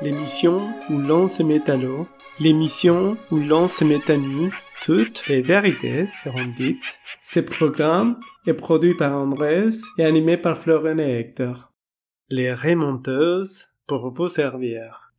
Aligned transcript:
l'émission 0.00 0.58
où 0.90 0.98
l'on 0.98 1.28
se 1.28 1.42
met 1.42 1.68
à 1.68 1.76
l'eau, 1.76 2.06
l'émission 2.38 3.16
où 3.30 3.38
l'on 3.38 3.66
se 3.66 3.84
met 3.84 4.10
à 4.10 4.16
nu, 4.16 4.50
toutes 4.82 5.26
les 5.26 5.42
vérités 5.42 6.06
seront 6.06 6.46
dites. 6.56 7.00
Ce 7.20 7.40
programme 7.40 8.18
est 8.46 8.54
produit 8.54 8.94
par 8.94 9.12
Andrés 9.12 9.70
et 9.98 10.04
animé 10.04 10.36
par 10.36 10.56
Florent 10.56 10.98
et 10.98 11.18
Hector. 11.18 11.72
Les 12.30 12.52
remonteuses 12.52 13.66
pour 13.86 14.10
vous 14.10 14.28
servir. 14.28 15.12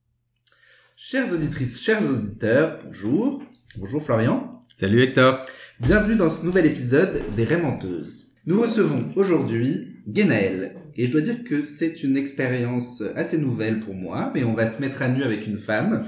Chères 0.95 1.31
auditrices, 1.33 1.81
chers 1.81 2.03
auditeurs, 2.03 2.79
bonjour. 2.85 3.43
Bonjour 3.77 4.01
Florian. 4.01 4.65
Salut 4.69 5.01
Hector. 5.01 5.45
Bienvenue 5.79 6.15
dans 6.15 6.29
ce 6.29 6.45
nouvel 6.45 6.65
épisode 6.65 7.21
des 7.35 7.43
Rémenteuses. 7.43 8.33
Nous 8.45 8.61
recevons 8.61 9.11
aujourd'hui 9.15 9.97
Genaël. 10.11 10.78
Et 10.95 11.07
je 11.07 11.11
dois 11.11 11.21
dire 11.21 11.43
que 11.43 11.61
c'est 11.61 12.03
une 12.03 12.17
expérience 12.17 13.03
assez 13.15 13.37
nouvelle 13.37 13.79
pour 13.79 13.93
moi, 13.93 14.31
mais 14.33 14.43
on 14.43 14.53
va 14.53 14.67
se 14.67 14.81
mettre 14.81 15.01
à 15.01 15.09
nu 15.09 15.23
avec 15.23 15.47
une 15.47 15.59
femme. 15.59 16.05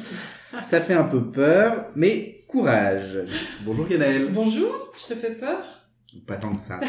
Ça 0.64 0.82
fait 0.82 0.94
un 0.94 1.04
peu 1.04 1.32
peur, 1.32 1.88
mais 1.96 2.44
courage. 2.48 3.20
Bonjour 3.66 3.90
Genaël. 3.90 4.30
Bonjour, 4.34 4.92
je 5.00 5.14
te 5.14 5.20
fais 5.20 5.32
peur? 5.32 5.64
Pas 6.28 6.38
tant 6.38 6.56
que 6.56 6.62
ça. 6.62 6.80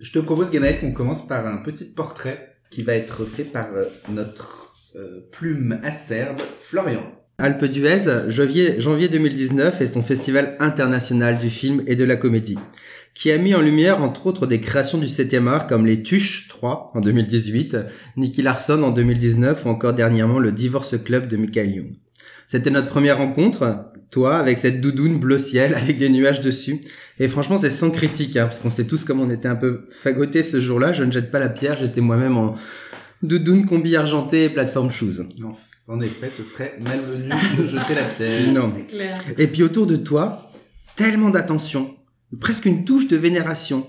Je 0.00 0.12
te 0.12 0.18
propose 0.18 0.52
Genaël 0.52 0.80
qu'on 0.80 0.92
commence 0.92 1.26
par 1.26 1.46
un 1.46 1.62
petit 1.62 1.86
portrait 1.86 2.56
qui 2.70 2.82
va 2.82 2.94
être 2.94 3.24
fait 3.24 3.44
par 3.44 3.66
euh, 3.74 3.84
notre 4.10 4.74
euh, 4.96 5.20
plume 5.32 5.80
acerbe, 5.82 6.40
Florian. 6.60 7.02
Alpe 7.38 7.64
d'Huez, 7.64 8.28
janvier, 8.28 8.80
janvier 8.80 9.08
2019 9.08 9.80
est 9.80 9.86
son 9.88 10.02
festival 10.02 10.56
international 10.60 11.38
du 11.38 11.50
film 11.50 11.82
et 11.88 11.96
de 11.96 12.04
la 12.04 12.16
comédie, 12.16 12.58
qui 13.14 13.30
a 13.30 13.38
mis 13.38 13.54
en 13.54 13.60
lumière 13.60 14.02
entre 14.02 14.26
autres 14.26 14.46
des 14.46 14.60
créations 14.60 14.98
du 14.98 15.06
7e 15.06 15.48
art 15.48 15.66
comme 15.66 15.86
Les 15.86 16.02
Tuches 16.02 16.48
3 16.48 16.90
en 16.94 17.00
2018, 17.00 17.76
Nicky 18.16 18.42
Larson 18.42 18.82
en 18.82 18.90
2019 18.90 19.64
ou 19.64 19.68
encore 19.68 19.94
dernièrement 19.94 20.40
le 20.40 20.50
Divorce 20.50 20.96
Club 21.02 21.28
de 21.28 21.36
Michael 21.36 21.70
Young. 21.70 21.92
C'était 22.46 22.70
notre 22.70 22.88
première 22.88 23.18
rencontre, 23.18 23.86
toi 24.10 24.36
avec 24.36 24.58
cette 24.58 24.80
doudoune 24.80 25.18
bleu 25.18 25.38
ciel 25.38 25.74
avec 25.80 25.96
des 25.96 26.08
nuages 26.08 26.40
dessus. 26.40 26.80
Et 27.20 27.28
franchement 27.28 27.58
c'est 27.58 27.70
sans 27.70 27.90
critique, 27.90 28.36
hein, 28.36 28.44
parce 28.44 28.58
qu'on 28.58 28.70
sait 28.70 28.84
tous 28.84 29.04
comme 29.04 29.20
on 29.20 29.30
était 29.30 29.48
un 29.48 29.56
peu 29.56 29.86
fagotés 29.90 30.42
ce 30.42 30.60
jour-là. 30.60 30.92
Je 30.92 31.04
ne 31.04 31.12
jette 31.12 31.30
pas 31.30 31.38
la 31.38 31.48
pierre, 31.48 31.76
j'étais 31.78 32.00
moi-même 32.00 32.36
en 32.36 32.54
doudoune 33.22 33.64
combi 33.64 33.94
argenté 33.94 34.44
et 34.44 34.50
plateforme 34.50 34.90
shoes. 34.90 35.22
Non, 35.38 35.54
en 35.86 36.00
effet, 36.00 36.30
ce 36.36 36.42
serait 36.42 36.74
malvenu 36.80 37.30
de 37.58 37.66
jeter 37.66 37.94
la 37.94 38.04
pierre. 38.04 38.52
Non. 38.52 38.72
C'est 38.74 38.86
clair. 38.86 39.16
Et 39.38 39.46
puis 39.46 39.62
autour 39.62 39.86
de 39.86 39.96
toi, 39.96 40.50
tellement 40.96 41.30
d'attention, 41.30 41.94
presque 42.34 42.66
une 42.66 42.84
touche 42.84 43.08
de 43.08 43.16
vénération. 43.16 43.86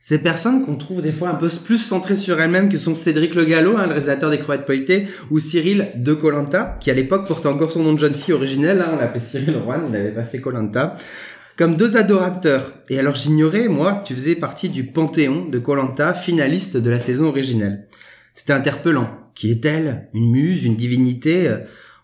Ces 0.00 0.18
personnes 0.18 0.64
qu'on 0.64 0.76
trouve 0.76 1.02
des 1.02 1.12
fois 1.12 1.30
un 1.30 1.34
peu 1.34 1.48
plus 1.64 1.78
centrées 1.78 2.16
sur 2.16 2.40
elles-mêmes 2.40 2.68
que 2.68 2.78
sont 2.78 2.94
Cédric 2.94 3.34
Le 3.34 3.44
Gallo, 3.44 3.76
hein, 3.76 3.86
le 3.86 3.92
réalisateur 3.92 4.30
des 4.30 4.38
Crevettes 4.38 4.64
Poiltées, 4.64 5.08
ou 5.30 5.38
Cyril 5.38 5.90
de 5.96 6.12
Colanta, 6.12 6.78
qui 6.80 6.90
à 6.90 6.94
l'époque 6.94 7.26
portait 7.26 7.48
encore 7.48 7.72
son 7.72 7.82
nom 7.82 7.92
de 7.92 7.98
jeune 7.98 8.14
fille 8.14 8.34
originelle, 8.34 8.80
hein, 8.80 8.90
on 8.92 8.96
l'appelait 8.96 9.20
Cyril 9.20 9.56
Rouen, 9.56 9.82
il 9.86 9.92
n'avait 9.92 10.14
pas 10.14 10.22
fait 10.22 10.40
Colanta, 10.40 10.94
comme 11.56 11.76
deux 11.76 11.96
adorateurs. 11.96 12.72
Et 12.88 12.98
alors 12.98 13.16
j'ignorais, 13.16 13.68
moi, 13.68 14.02
tu 14.04 14.14
faisais 14.14 14.36
partie 14.36 14.68
du 14.68 14.84
panthéon 14.84 15.46
de 15.46 15.58
Colanta, 15.58 16.14
finaliste 16.14 16.76
de 16.76 16.90
la 16.90 17.00
saison 17.00 17.26
originelle. 17.26 17.86
C'était 18.34 18.52
interpellant. 18.52 19.10
Qui 19.34 19.50
est-elle? 19.50 20.08
Une 20.14 20.30
muse 20.30 20.64
Une 20.64 20.76
divinité? 20.76 21.48
Euh, 21.48 21.58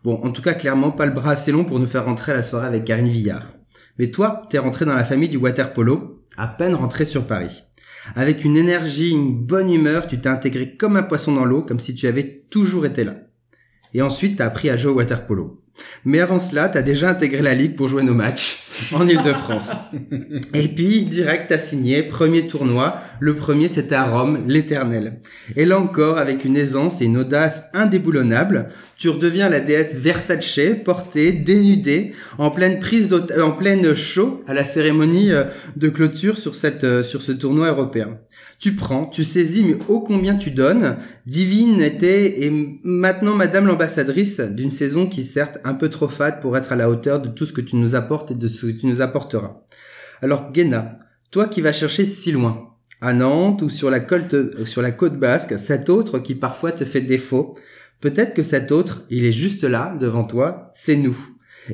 Bon, 0.04 0.20
en 0.24 0.32
tout 0.32 0.42
cas, 0.42 0.54
clairement, 0.54 0.90
pas 0.90 1.06
le 1.06 1.12
bras 1.12 1.32
assez 1.32 1.52
long 1.52 1.64
pour 1.64 1.78
nous 1.78 1.86
faire 1.86 2.04
rentrer 2.04 2.32
à 2.32 2.34
la 2.34 2.42
soirée 2.42 2.66
avec 2.66 2.84
Karine 2.84 3.08
Villard. 3.08 3.52
Mais 4.02 4.10
toi, 4.10 4.42
t'es 4.50 4.58
rentré 4.58 4.84
dans 4.84 4.96
la 4.96 5.04
famille 5.04 5.28
du 5.28 5.36
water 5.36 5.72
polo, 5.72 6.24
à 6.36 6.48
peine 6.48 6.74
rentré 6.74 7.04
sur 7.04 7.24
Paris. 7.24 7.62
Avec 8.16 8.44
une 8.44 8.56
énergie, 8.56 9.10
une 9.10 9.32
bonne 9.32 9.72
humeur, 9.72 10.08
tu 10.08 10.20
t'es 10.20 10.28
intégré 10.28 10.76
comme 10.76 10.96
un 10.96 11.04
poisson 11.04 11.32
dans 11.32 11.44
l'eau, 11.44 11.62
comme 11.62 11.78
si 11.78 11.94
tu 11.94 12.08
avais 12.08 12.42
toujours 12.50 12.84
été 12.84 13.04
là. 13.04 13.14
Et 13.94 14.02
ensuite, 14.02 14.38
t'as 14.38 14.46
appris 14.46 14.70
à 14.70 14.76
jouer 14.76 14.90
au 14.90 14.96
water 14.96 15.24
polo. 15.24 15.61
Mais 16.04 16.20
avant 16.20 16.38
cela, 16.38 16.68
t'as 16.68 16.82
déjà 16.82 17.10
intégré 17.10 17.42
la 17.42 17.54
ligue 17.54 17.76
pour 17.76 17.88
jouer 17.88 18.02
nos 18.02 18.14
matchs 18.14 18.64
en 18.92 19.06
Ile-de-France. 19.06 19.70
Et 20.54 20.68
puis, 20.68 21.06
direct, 21.06 21.46
t'as 21.48 21.58
signé, 21.58 22.02
premier 22.02 22.46
tournoi. 22.46 22.98
Le 23.20 23.36
premier, 23.36 23.68
c'était 23.68 23.94
à 23.94 24.04
Rome, 24.04 24.44
l'éternel. 24.46 25.20
Et 25.56 25.64
là 25.64 25.78
encore, 25.78 26.18
avec 26.18 26.44
une 26.44 26.56
aisance 26.56 27.00
et 27.00 27.06
une 27.06 27.18
audace 27.18 27.64
indéboulonnable, 27.72 28.70
tu 28.96 29.08
redeviens 29.08 29.48
la 29.48 29.60
déesse 29.60 29.96
Versace, 29.96 30.60
portée, 30.84 31.32
dénudée, 31.32 32.12
en 32.38 32.50
pleine 32.50 32.78
prise 32.80 33.08
en 33.40 33.50
pleine 33.52 33.94
show 33.94 34.42
à 34.46 34.54
la 34.54 34.64
cérémonie 34.64 35.32
euh, 35.32 35.44
de 35.76 35.88
clôture 35.88 36.38
sur 36.38 36.54
cette, 36.54 36.84
euh, 36.84 37.02
sur 37.02 37.22
ce 37.22 37.32
tournoi 37.32 37.68
européen. 37.68 38.18
Tu 38.62 38.76
prends, 38.76 39.06
tu 39.06 39.24
saisis, 39.24 39.64
mais 39.64 39.76
ô 39.88 39.98
combien 39.98 40.36
tu 40.36 40.52
donnes. 40.52 40.96
Divine 41.26 41.80
était 41.80 42.44
et 42.44 42.78
maintenant 42.84 43.34
Madame 43.34 43.66
l'ambassadrice 43.66 44.38
d'une 44.38 44.70
saison 44.70 45.08
qui 45.08 45.24
certes 45.24 45.58
un 45.64 45.74
peu 45.74 45.88
trop 45.88 46.06
fade 46.06 46.40
pour 46.40 46.56
être 46.56 46.70
à 46.70 46.76
la 46.76 46.88
hauteur 46.88 47.20
de 47.20 47.28
tout 47.28 47.44
ce 47.44 47.52
que 47.52 47.60
tu 47.60 47.74
nous 47.74 47.96
apportes 47.96 48.30
et 48.30 48.36
de 48.36 48.46
ce 48.46 48.66
que 48.66 48.70
tu 48.70 48.86
nous 48.86 49.00
apporteras. 49.00 49.64
Alors 50.20 50.52
Guéna, 50.52 51.00
toi 51.32 51.48
qui 51.48 51.60
vas 51.60 51.72
chercher 51.72 52.04
si 52.04 52.30
loin, 52.30 52.76
à 53.00 53.12
Nantes 53.12 53.62
ou 53.62 53.68
sur 53.68 53.90
la, 53.90 53.98
euh, 53.98 54.64
sur 54.64 54.80
la 54.80 54.92
côte 54.92 55.18
basque, 55.18 55.58
cet 55.58 55.88
autre 55.90 56.20
qui 56.20 56.36
parfois 56.36 56.70
te 56.70 56.84
fait 56.84 57.00
défaut, 57.00 57.58
peut-être 58.00 58.32
que 58.32 58.44
cet 58.44 58.70
autre, 58.70 59.02
il 59.10 59.24
est 59.24 59.32
juste 59.32 59.64
là, 59.64 59.96
devant 59.98 60.22
toi, 60.22 60.70
c'est 60.72 60.94
nous. 60.94 61.18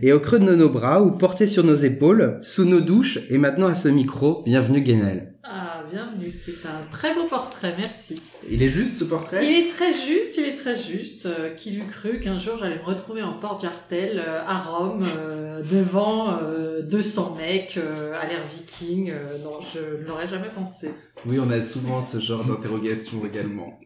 Et 0.02 0.12
au 0.12 0.20
creux 0.20 0.38
de 0.38 0.54
nos 0.54 0.68
bras 0.68 1.02
ou 1.02 1.12
porté 1.12 1.46
sur 1.46 1.64
nos 1.64 1.74
épaules, 1.74 2.38
sous 2.42 2.64
nos 2.66 2.80
douches 2.80 3.20
et 3.30 3.38
maintenant 3.38 3.68
à 3.68 3.74
ce 3.74 3.88
micro, 3.88 4.42
bienvenue 4.44 4.82
Guénel. 4.82 5.34
Ah, 5.42 5.82
bienvenue, 5.90 6.30
c'était 6.30 6.68
un 6.68 6.90
très 6.90 7.14
beau 7.14 7.24
portrait, 7.24 7.74
merci. 7.78 8.20
Il 8.50 8.62
est 8.62 8.68
juste 8.68 8.98
ce 8.98 9.04
portrait? 9.04 9.46
Il 9.46 9.56
est 9.56 9.68
très 9.68 9.92
juste, 9.92 10.36
il 10.36 10.44
est 10.44 10.56
très 10.56 10.76
juste. 10.76 11.24
Euh, 11.24 11.54
qui 11.54 11.70
l'eût 11.70 11.86
cru 11.86 12.20
qu'un 12.20 12.38
jour 12.38 12.58
j'allais 12.58 12.76
me 12.76 12.84
retrouver 12.84 13.22
en 13.22 13.38
porte 13.38 13.62
jartel 13.62 14.22
euh, 14.22 14.42
à 14.46 14.58
Rome, 14.58 15.04
euh, 15.18 15.62
devant 15.62 16.38
euh, 16.42 16.82
200 16.82 17.36
mecs, 17.38 17.78
euh, 17.78 18.12
à 18.20 18.26
l'air 18.26 18.42
viking. 18.46 19.10
Euh, 19.10 19.38
non, 19.42 19.58
je 19.72 20.02
ne 20.02 20.06
l'aurais 20.06 20.28
jamais 20.28 20.50
pensé. 20.54 20.90
Oui, 21.24 21.38
on 21.40 21.50
a 21.50 21.62
souvent 21.62 22.02
ce 22.02 22.18
genre 22.18 22.44
d'interrogation 22.44 23.24
également. 23.24 23.80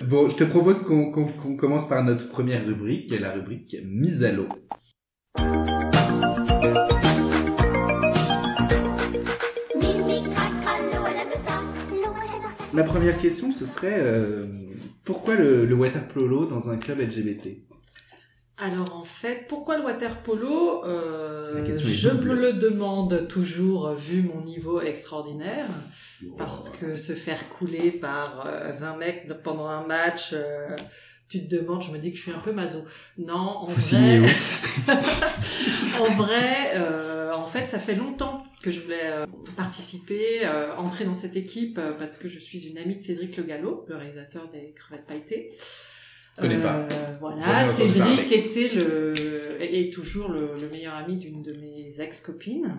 Bon, 0.00 0.30
je 0.30 0.36
te 0.36 0.44
propose 0.44 0.82
qu'on 0.82 1.12
commence 1.56 1.86
par 1.86 2.02
notre 2.02 2.30
première 2.30 2.64
rubrique, 2.64 3.14
la 3.20 3.32
rubrique 3.32 3.76
mise 3.84 4.24
à 4.24 4.32
l'eau. 4.32 4.48
Ma 12.72 12.82
première 12.82 13.16
question, 13.18 13.52
ce 13.52 13.66
serait 13.66 14.00
euh, 14.00 14.46
pourquoi 15.04 15.36
le, 15.36 15.64
le 15.64 15.74
water 15.74 16.06
polo 16.08 16.46
dans 16.46 16.70
un 16.70 16.76
club 16.76 16.98
LGBT 17.00 17.58
Alors 18.58 18.96
en 18.96 19.04
fait, 19.04 19.46
pourquoi 19.48 19.78
le 19.78 19.84
water 19.84 20.22
polo? 20.22 20.84
Euh, 20.84 21.64
Je 21.78 22.10
me 22.10 22.34
le 22.34 22.52
demande 22.54 23.28
toujours, 23.28 23.88
euh, 23.88 23.94
vu 23.94 24.22
mon 24.22 24.42
niveau 24.44 24.80
extraordinaire. 24.80 25.66
Parce 26.36 26.68
que 26.68 26.96
se 26.96 27.12
faire 27.12 27.48
couler 27.50 27.92
par 27.92 28.44
euh, 28.46 28.72
20 28.72 28.96
mecs 28.96 29.28
de- 29.28 29.34
pendant 29.34 29.66
un 29.68 29.86
match, 29.86 30.30
euh, 30.32 30.74
tu 31.34 31.46
te 31.46 31.56
demandes, 31.56 31.82
je 31.82 31.90
me 31.90 31.98
dis 31.98 32.12
que 32.12 32.16
je 32.16 32.22
suis 32.22 32.30
un 32.30 32.38
peu 32.38 32.52
maso. 32.52 32.84
Non, 33.18 33.34
en 33.34 33.68
signer 33.68 34.20
vrai, 34.20 34.30
en 36.00 36.04
vrai, 36.14 36.72
euh, 36.74 37.34
en 37.34 37.46
fait, 37.46 37.64
ça 37.64 37.80
fait 37.80 37.96
longtemps 37.96 38.44
que 38.62 38.70
je 38.70 38.80
voulais 38.80 39.04
euh, 39.04 39.26
participer, 39.56 40.44
euh, 40.44 40.76
entrer 40.76 41.04
dans 41.04 41.14
cette 41.14 41.36
équipe, 41.36 41.80
parce 41.98 42.18
que 42.18 42.28
je 42.28 42.38
suis 42.38 42.68
une 42.68 42.78
amie 42.78 42.96
de 42.96 43.02
Cédric 43.02 43.36
Le 43.36 43.42
Gallo, 43.42 43.84
le 43.88 43.96
réalisateur 43.96 44.48
des 44.48 44.72
crevettes 44.76 45.06
pailletées. 45.06 45.48
Je 46.36 46.42
connais 46.42 46.60
pas. 46.60 46.86
Voilà, 47.20 47.64
Cédric 47.64 48.30
était 48.30 48.68
le, 48.68 49.12
est 49.60 49.92
toujours 49.92 50.28
le, 50.28 50.52
le 50.60 50.68
meilleur 50.68 50.94
ami 50.94 51.16
d'une 51.16 51.42
de 51.42 51.52
mes 51.60 52.00
ex-copines. 52.00 52.78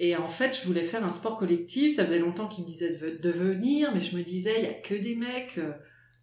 Et 0.00 0.14
en 0.16 0.28
fait, 0.28 0.56
je 0.60 0.66
voulais 0.66 0.84
faire 0.84 1.04
un 1.04 1.10
sport 1.10 1.36
collectif. 1.36 1.96
Ça 1.96 2.04
faisait 2.04 2.20
longtemps 2.20 2.46
qu'il 2.46 2.62
me 2.62 2.68
disait 2.68 2.90
de 2.90 3.30
venir, 3.30 3.92
mais 3.92 4.00
je 4.00 4.16
me 4.16 4.22
disais, 4.22 4.54
il 4.58 4.64
y 4.64 4.68
a 4.68 4.74
que 4.74 4.94
des 4.94 5.16
mecs. 5.16 5.58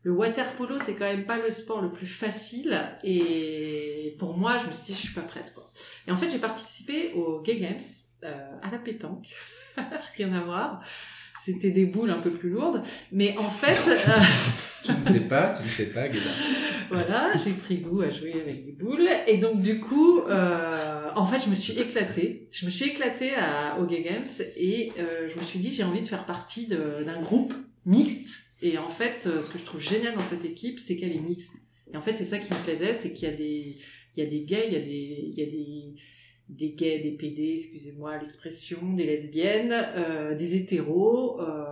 Le 0.06 0.12
water 0.12 0.56
polo, 0.56 0.78
c'est 0.78 0.94
quand 0.94 1.06
même 1.06 1.26
pas 1.26 1.40
le 1.40 1.50
sport 1.50 1.82
le 1.82 1.92
plus 1.92 2.06
facile. 2.06 2.80
Et 3.04 4.16
pour 4.20 4.38
moi, 4.38 4.60
je 4.60 4.68
me 4.68 4.72
suis 4.72 4.86
dit, 4.86 4.94
je 4.94 5.08
suis 5.08 5.16
pas 5.16 5.22
prête, 5.22 5.52
quoi. 5.56 5.68
Et 6.08 6.12
en 6.12 6.16
fait, 6.16 6.30
j'ai 6.30 6.38
participé 6.38 7.12
aux 7.14 7.42
Gay 7.42 7.58
Games, 7.58 7.80
euh, 8.24 8.36
à 8.62 8.70
la 8.70 8.78
pétanque. 8.78 9.34
Rien 10.16 10.32
à 10.34 10.42
voir. 10.42 10.84
C'était 11.44 11.72
des 11.72 11.88
boules 11.88 12.12
un 12.12 12.20
peu 12.20 12.30
plus 12.30 12.52
lourdes. 12.52 12.84
Mais 13.12 13.36
en 13.40 13.50
fait, 13.50 13.80
euh, 13.90 14.22
Tu 14.84 14.92
ne 14.92 15.14
sais 15.16 15.28
pas, 15.28 15.54
tu 15.56 15.64
ne 15.64 15.68
sais 15.68 15.88
pas, 15.88 16.08
Guéda. 16.08 16.30
voilà, 16.92 17.32
j'ai 17.44 17.54
pris 17.54 17.78
goût 17.78 18.04
à 18.04 18.12
jouer 18.12 18.34
avec 18.34 18.64
des 18.64 18.74
boules. 18.74 19.10
Et 19.26 19.38
donc, 19.38 19.64
du 19.64 19.80
coup, 19.80 20.20
euh, 20.22 21.10
en 21.16 21.26
fait, 21.26 21.44
je 21.44 21.50
me 21.50 21.56
suis 21.56 21.80
éclatée. 21.80 22.48
Je 22.52 22.68
me 22.68 22.70
suis 22.70 22.86
éclatée 22.86 23.34
à, 23.34 23.80
aux 23.80 23.88
Gay 23.88 24.04
Games 24.04 24.26
et 24.56 24.92
euh, 25.00 25.30
je 25.34 25.40
me 25.40 25.44
suis 25.44 25.58
dit, 25.58 25.74
j'ai 25.74 25.84
envie 25.84 26.04
de 26.04 26.08
faire 26.08 26.28
partie 26.28 26.68
d'un 26.68 27.20
groupe 27.22 27.56
mixte. 27.88 28.45
Et 28.66 28.80
en 28.80 28.90
fait, 28.90 29.28
euh, 29.28 29.44
ce 29.44 29.52
que 29.52 29.60
je 29.60 29.64
trouve 29.64 29.80
génial 29.80 30.16
dans 30.16 30.24
cette 30.24 30.44
équipe, 30.44 30.80
c'est 30.80 30.98
qu'elle 30.98 31.12
est 31.12 31.20
mixte. 31.20 31.54
Et 31.94 31.98
en 31.98 32.02
fait, 32.02 32.16
c'est 32.16 32.26
ça 32.26 32.40
qui 32.40 32.52
me 32.52 32.58
plaisait, 32.64 32.96
c'est 32.96 33.14
qu'il 33.14 33.30
y 33.30 33.32
a 33.32 33.36
des, 33.36 34.42
gays, 34.42 34.66
il 34.70 34.74
y 34.74 35.44
a 35.44 35.46
des, 36.50 36.70
gays, 36.72 37.00
des 37.00 37.12
PD, 37.12 37.54
excusez-moi 37.58 38.18
l'expression, 38.18 38.94
des 38.94 39.04
lesbiennes, 39.04 39.72
euh, 39.72 40.36
des 40.36 40.56
hétéros. 40.56 41.40
Euh, 41.42 41.64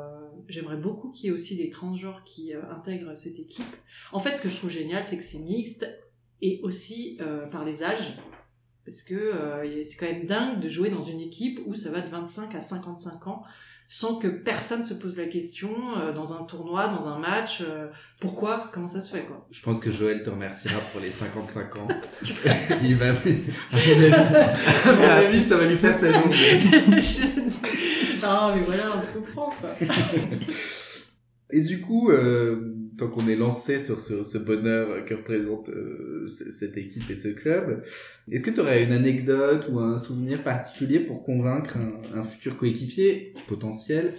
J'aimerais 0.48 0.78
beaucoup 0.78 1.10
qu'il 1.10 1.26
y 1.26 1.30
ait 1.30 1.36
aussi 1.36 1.56
des 1.56 1.72
transgenres 1.72 2.24
qui 2.26 2.54
intègrent 2.54 3.18
cette 3.18 3.40
équipe. 3.40 3.66
En 4.12 4.20
fait, 4.20 4.36
ce 4.36 4.42
que 4.44 4.50
je 4.50 4.58
trouve 4.58 4.70
génial, 4.70 5.04
c'est 5.04 5.18
que 5.18 5.24
c'est 5.24 5.40
mixte 5.40 5.88
et 6.42 6.60
aussi 6.64 7.18
par 7.50 7.64
les 7.64 7.82
âges. 7.82 8.18
Parce 8.84 9.04
que 9.04 9.32
c'est 9.84 9.96
quand 9.96 10.06
même 10.06 10.26
dingue 10.26 10.60
de 10.60 10.68
jouer 10.68 10.90
dans 10.90 11.02
une 11.02 11.22
équipe 11.22 11.62
où 11.66 11.76
ça 11.76 11.92
va 11.92 12.02
de 12.02 12.10
25 12.10 12.54
à 12.54 12.60
55 12.60 13.28
ans 13.28 13.44
sans 13.94 14.16
que 14.16 14.28
personne 14.28 14.84
se 14.84 14.96
pose 14.96 15.16
la 15.18 15.28
question 15.28 15.70
euh, 16.00 16.14
dans 16.14 16.34
un 16.34 16.46
tournoi, 16.46 16.88
dans 16.88 17.08
un 17.08 17.20
match, 17.20 17.62
euh, 17.62 17.90
pourquoi, 18.20 18.72
comment 18.74 18.88
ça 18.88 19.02
se 19.02 19.16
fait 19.16 19.24
quoi. 19.24 19.48
Je 19.52 19.62
pense 19.62 19.80
que 19.80 19.92
Joël 19.92 20.24
te 20.24 20.32
remerciera 20.32 20.80
pour 20.92 21.00
les 21.00 21.12
55 21.12 21.78
ans. 21.78 21.88
Il 22.84 22.96
va, 22.96 23.10
à 23.10 23.14
mon 23.14 23.20
avis, 23.20 24.12
à 24.84 24.94
mon 24.96 25.04
avis, 25.04 25.44
ça 25.44 25.58
va 25.58 25.68
lui 25.68 25.78
faire 25.78 26.00
sa 26.00 26.12
journée. 26.12 26.36
Non 28.24 28.56
mais 28.56 28.62
voilà, 28.64 28.86
on 28.96 29.02
se 29.02 29.20
comprend 29.20 29.52
quoi. 29.62 29.76
Et 31.52 31.62
du 31.62 31.82
coup, 31.82 32.10
euh, 32.10 32.83
tant 32.98 33.08
qu'on 33.08 33.28
est 33.28 33.36
lancé 33.36 33.80
sur 33.80 34.00
ce, 34.00 34.38
bonheur 34.38 35.06
que 35.06 35.14
représente 35.14 35.70
euh, 35.70 36.28
cette 36.28 36.78
équipe 36.78 37.10
et 37.10 37.16
ce 37.16 37.30
club, 37.30 37.84
est-ce 38.32 38.44
que 38.44 38.52
tu 38.52 38.60
aurais 38.60 38.84
une 38.84 38.92
anecdote 38.92 39.68
ou 39.72 39.80
un 39.80 40.00
souvenir 40.00 40.44
particulier 40.44 41.00
pour 41.00 41.24
convaincre 41.24 41.78
un, 41.78 42.20
un 42.20 42.24
futur 42.24 42.58
coéquipier 42.58 43.34
potentiel 43.48 44.14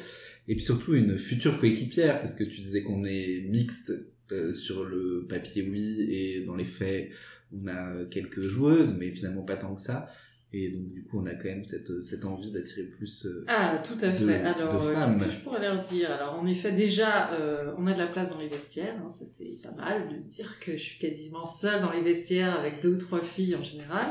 et 0.49 0.55
puis 0.55 0.65
surtout 0.65 0.95
une 0.95 1.19
future 1.19 1.59
coéquipière? 1.59 2.21
Parce 2.21 2.35
que 2.37 2.45
tu 2.45 2.61
disais 2.61 2.83
qu'on 2.83 3.05
est 3.05 3.47
mixte 3.49 3.93
euh, 4.33 4.53
sur 4.53 4.85
le 4.85 5.27
papier 5.29 5.67
oui 5.69 6.07
et 6.11 6.45
dans 6.47 6.57
les 6.57 6.65
faits 6.65 7.11
on 7.53 7.69
a 7.69 8.05
quelques 8.11 8.41
joueuses 8.41 8.97
mais 8.99 9.11
finalement 9.11 9.43
pas 9.43 9.57
tant 9.57 9.75
que 9.75 9.83
ça 9.83 10.09
et 10.57 10.69
donc 10.71 10.93
du 10.93 11.03
coup 11.03 11.21
on 11.23 11.27
a 11.27 11.35
quand 11.35 11.45
même 11.49 11.65
cette, 11.65 12.03
cette 12.05 12.25
envie 12.25 12.53
d'attirer 12.53 12.85
plus 12.85 13.27
euh, 13.27 13.45
Ah, 13.49 13.83
tout 13.85 13.97
à 14.03 14.09
de- 14.09 14.15
fait. 14.15 14.41
Alors, 14.41 14.83
de 14.83 14.89
euh, 14.89 14.95
qu'est-ce 14.95 15.19
que 15.25 15.31
je 15.31 15.39
pourrais 15.41 15.61
leur 15.61 15.83
dire? 15.85 16.11
Alors, 16.13 16.39
en 16.41 16.47
effet, 16.47 16.73
déjà, 16.73 17.33
euh, 17.33 17.73
on 17.77 17.87
a 17.87 17.93
de 17.93 17.99
la 17.99 18.07
place 18.07 18.31
dans 18.31 18.39
les 18.39 18.49
vestiaires. 18.49 18.95
hein, 19.05 19.09
ça, 19.11 19.25
c'est 19.27 19.63
pas 19.63 19.75
mal 19.77 20.09
de 20.09 20.23
se 20.23 20.29
dire 20.31 20.55
que 20.61 20.73
je 20.77 20.83
suis 20.83 20.99
quasiment 20.99 21.45
seule 21.47 21.81
dans 21.83 21.91
les 21.93 22.03
vestiaires 22.03 22.59
avec 22.59 22.81
deux 22.83 22.95
ou 22.95 22.99
trois 22.99 23.21
filles 23.23 23.57
en 23.57 23.63
général. 23.65 24.07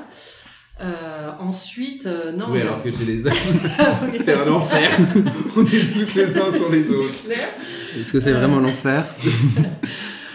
Euh, 0.82 1.30
ensuite, 1.40 2.08
euh, 2.08 2.32
non. 2.32 2.48
oui 2.50 2.62
alors 2.62 2.82
que 2.82 2.92
chez 2.92 3.06
les 3.06 3.20
hommes 3.26 3.34
C'est 4.24 4.34
un 4.34 4.52
enfer. 4.52 4.90
On 5.56 5.64
est 5.66 5.94
tous 5.94 6.16
les 6.16 6.36
uns 6.38 6.52
sur 6.52 6.72
les 6.72 6.90
autres. 6.90 7.14
Est-ce 8.00 8.12
que 8.12 8.20
c'est 8.20 8.32
vraiment 8.32 8.60
l'enfer? 8.60 9.06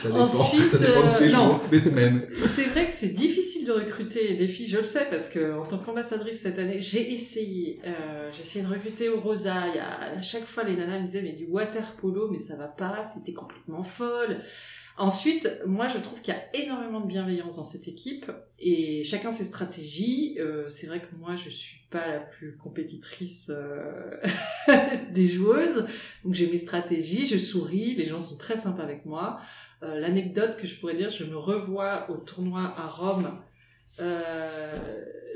Ça 0.01 0.07
dépend, 0.11 0.21
Ensuite, 0.21 0.63
ça 0.71 0.79
dépend 0.79 1.19
des 1.19 1.27
euh, 1.27 1.33
non. 1.33 1.45
jours, 1.49 1.65
des 1.73 1.81
semaines. 1.81 2.23
C'est 2.55 2.67
vrai 2.67 2.87
que 2.87 2.93
c'est 2.93 3.09
difficile 3.09 3.38
recruter 3.73 4.35
des 4.35 4.49
filles, 4.49 4.69
je 4.69 4.79
le 4.79 4.85
sais, 4.85 5.07
parce 5.11 5.29
que 5.29 5.59
en 5.59 5.67
tant 5.67 5.79
qu'ambassadrice 5.79 6.41
cette 6.41 6.59
année, 6.59 6.81
j'ai 6.81 7.13
essayé. 7.13 7.81
Euh, 7.87 8.31
j'ai 8.33 8.43
essayé 8.43 8.65
de 8.65 8.71
recruter 8.71 9.09
au 9.09 9.21
Rosa. 9.21 9.69
Y 9.69 9.79
a, 9.79 10.17
à 10.17 10.23
chaque 10.23 10.45
fois, 10.45 10.65
les 10.65 10.77
nanas 10.77 11.01
me 11.01 11.07
disaient, 11.07 11.23
mais 11.23 11.33
du 11.33 11.47
water 11.47 11.95
polo, 11.97 12.29
mais 12.31 12.39
ça 12.39 12.57
va 12.57 12.69
pas, 12.69 13.03
c'était 13.03 13.33
complètement 13.33 13.83
folle. 13.83 14.39
Ensuite, 14.99 15.49
moi, 15.65 15.87
je 15.87 15.99
trouve 15.99 16.21
qu'il 16.21 16.35
y 16.35 16.37
a 16.37 16.65
énormément 16.65 17.01
de 17.01 17.07
bienveillance 17.07 17.57
dans 17.57 17.65
cette 17.65 17.87
équipe 17.87 18.33
et 18.59 19.05
chacun 19.05 19.31
ses 19.31 19.45
stratégies. 19.45 20.37
Euh, 20.41 20.69
c'est 20.69 20.89
vrai 20.89 21.01
que 21.01 21.15
moi, 21.17 21.37
je 21.37 21.49
suis 21.49 21.79
pas 21.91 22.07
la 22.07 22.19
plus 22.19 22.57
compétitrice 22.57 23.51
euh, 23.51 24.21
des 25.13 25.27
joueuses, 25.27 25.87
donc 26.25 26.35
j'ai 26.35 26.51
mes 26.51 26.59
stratégies, 26.59 27.25
je 27.25 27.39
souris, 27.39 27.95
les 27.95 28.05
gens 28.05 28.21
sont 28.21 28.37
très 28.37 28.57
sympas 28.57 28.83
avec 28.83 29.07
moi. 29.07 29.41
Euh, 29.83 29.99
L'anecdote 29.99 30.57
que 30.57 30.67
je 30.67 30.79
pourrais 30.79 30.97
dire, 30.97 31.11
je 31.11 31.25
me 31.25 31.37
revois 31.37 32.11
au 32.11 32.17
tournoi 32.17 32.75
à 32.77 32.87
Rome. 32.87 33.41
Euh, 34.01 34.79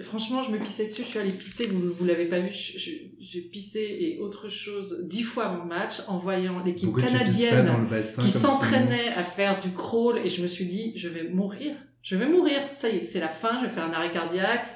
franchement, 0.03 0.43
je 0.43 0.51
me 0.51 0.59
pissais 0.59 0.87
dessus. 0.87 1.03
Je 1.03 1.09
suis 1.09 1.19
allée 1.19 1.33
pisser. 1.33 1.67
Vous, 1.67 1.93
vous 1.93 2.05
l'avez 2.05 2.27
pas 2.27 2.41
vu. 2.41 2.53
je- 2.53 2.79
je- 2.79 2.91
J'ai 3.21 3.41
pissé 3.41 3.81
et 3.81 4.19
autre 4.19 4.51
chose 4.51 5.05
dix 5.09 5.23
fois 5.23 5.57
le 5.59 5.67
match 5.67 6.03
en 6.07 6.19
voyant 6.19 6.63
l'équipe 6.63 6.91
canadienne 7.19 7.67
bassin 7.87 8.21
qui 8.23 8.29
s'entraînait 8.41 9.09
à 9.17 9.23
faire 9.23 9.59
du 9.61 9.71
crawl 9.73 10.19
et 10.19 10.29
je 10.29 10.43
me 10.43 10.47
suis 10.47 10.67
dit, 10.67 10.93
je 10.97 11.09
vais 11.09 11.25
mourir. 11.31 11.75
Je 12.03 12.17
vais 12.17 12.27
mourir. 12.27 12.61
Ça 12.75 12.91
y 12.91 12.97
est, 12.99 13.05
c'est 13.05 13.21
la 13.21 13.29
fin. 13.31 13.61
Je 13.63 13.69
vais 13.69 13.73
faire 13.73 13.85
un 13.85 13.93
arrêt 13.93 14.11
cardiaque. 14.11 14.67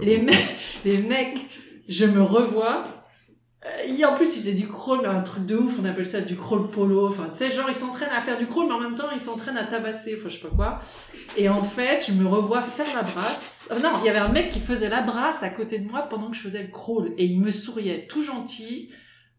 Les 0.00 0.18
mecs, 0.18 0.36
les 0.84 0.98
mecs, 1.02 1.38
je 1.88 2.04
me 2.04 2.22
revois. 2.22 2.97
Euh, 3.66 3.68
et 3.86 4.04
en 4.04 4.14
plus, 4.14 4.36
ils 4.36 4.40
faisaient 4.40 4.52
du 4.52 4.68
crawl, 4.68 5.04
un 5.06 5.20
truc 5.20 5.46
de 5.46 5.56
ouf, 5.56 5.78
on 5.80 5.84
appelle 5.84 6.06
ça 6.06 6.20
du 6.20 6.36
crawl 6.36 6.70
polo. 6.70 7.08
Enfin, 7.08 7.28
tu 7.30 7.38
sais, 7.38 7.50
genre, 7.50 7.68
ils 7.68 7.74
s'entraînent 7.74 8.12
à 8.12 8.22
faire 8.22 8.38
du 8.38 8.46
crawl, 8.46 8.66
mais 8.68 8.74
en 8.74 8.80
même 8.80 8.94
temps, 8.94 9.10
ils 9.12 9.20
s'entraînent 9.20 9.56
à 9.56 9.64
tabasser, 9.64 10.16
enfin, 10.18 10.28
je 10.28 10.36
sais 10.36 10.48
pas 10.48 10.54
quoi. 10.54 10.80
Et 11.36 11.48
en 11.48 11.62
fait, 11.62 12.04
je 12.06 12.12
me 12.12 12.26
revois 12.26 12.62
faire 12.62 12.94
la 12.94 13.02
brasse. 13.02 13.68
Euh, 13.70 13.78
non, 13.80 13.90
il 14.00 14.06
y 14.06 14.08
avait 14.08 14.18
un 14.18 14.28
mec 14.28 14.50
qui 14.50 14.60
faisait 14.60 14.88
la 14.88 15.02
brasse 15.02 15.42
à 15.42 15.50
côté 15.50 15.78
de 15.78 15.90
moi 15.90 16.02
pendant 16.02 16.30
que 16.30 16.36
je 16.36 16.42
faisais 16.42 16.62
le 16.62 16.68
crawl. 16.68 17.12
Et 17.18 17.24
il 17.24 17.40
me 17.40 17.50
souriait, 17.50 18.06
tout 18.06 18.22
gentil. 18.22 18.90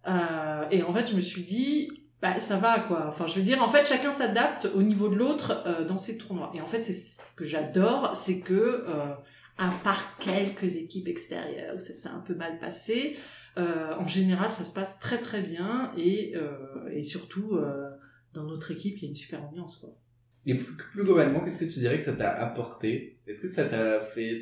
Euh, 0.07 0.65
et 0.71 0.83
en 0.83 0.93
fait, 0.93 1.09
je 1.09 1.15
me 1.15 1.21
suis 1.21 1.43
dit, 1.43 1.89
bah, 2.21 2.39
ça 2.39 2.57
va, 2.57 2.79
quoi. 2.81 3.05
Enfin, 3.07 3.27
je 3.27 3.35
veux 3.35 3.43
dire, 3.43 3.63
en 3.63 3.69
fait, 3.69 3.87
chacun 3.87 4.11
s'adapte 4.11 4.69
au 4.75 4.81
niveau 4.81 5.07
de 5.07 5.15
l'autre 5.15 5.63
euh, 5.65 5.85
dans 5.85 5.97
ses 5.97 6.17
tournois. 6.17 6.51
Et 6.53 6.61
en 6.61 6.67
fait, 6.67 6.81
c'est 6.81 6.93
ce 6.93 7.33
que 7.35 7.45
j'adore, 7.45 8.15
c'est 8.15 8.41
que, 8.41 8.53
euh, 8.87 9.13
à 9.57 9.71
part 9.83 10.17
quelques 10.17 10.75
équipes 10.75 11.07
extérieures 11.07 11.75
où 11.75 11.79
ça 11.79 11.93
s'est 11.93 12.09
un 12.09 12.19
peu 12.19 12.33
mal 12.33 12.59
passé, 12.59 13.17
euh, 13.57 13.93
en 13.97 14.07
général, 14.07 14.51
ça 14.51 14.65
se 14.65 14.73
passe 14.73 14.99
très 14.99 15.19
très 15.19 15.41
bien 15.41 15.91
et, 15.97 16.35
euh, 16.35 17.01
surtout 17.03 17.55
euh, 17.55 17.89
dans 18.33 18.43
notre 18.43 18.71
équipe, 18.71 18.97
il 18.97 19.03
y 19.03 19.05
a 19.05 19.09
une 19.09 19.15
super 19.15 19.43
ambiance. 19.43 19.85
Et 20.45 20.55
plus, 20.55 21.03
globalement, 21.03 21.41
qu'est-ce 21.41 21.59
que 21.59 21.71
tu 21.71 21.79
dirais 21.79 21.99
que 21.99 22.05
ça 22.05 22.13
t'a 22.13 22.31
apporté? 22.31 23.19
Est-ce 23.27 23.41
que 23.41 23.47
ça 23.47 23.65
t'a 23.65 23.99
fait 24.01 24.41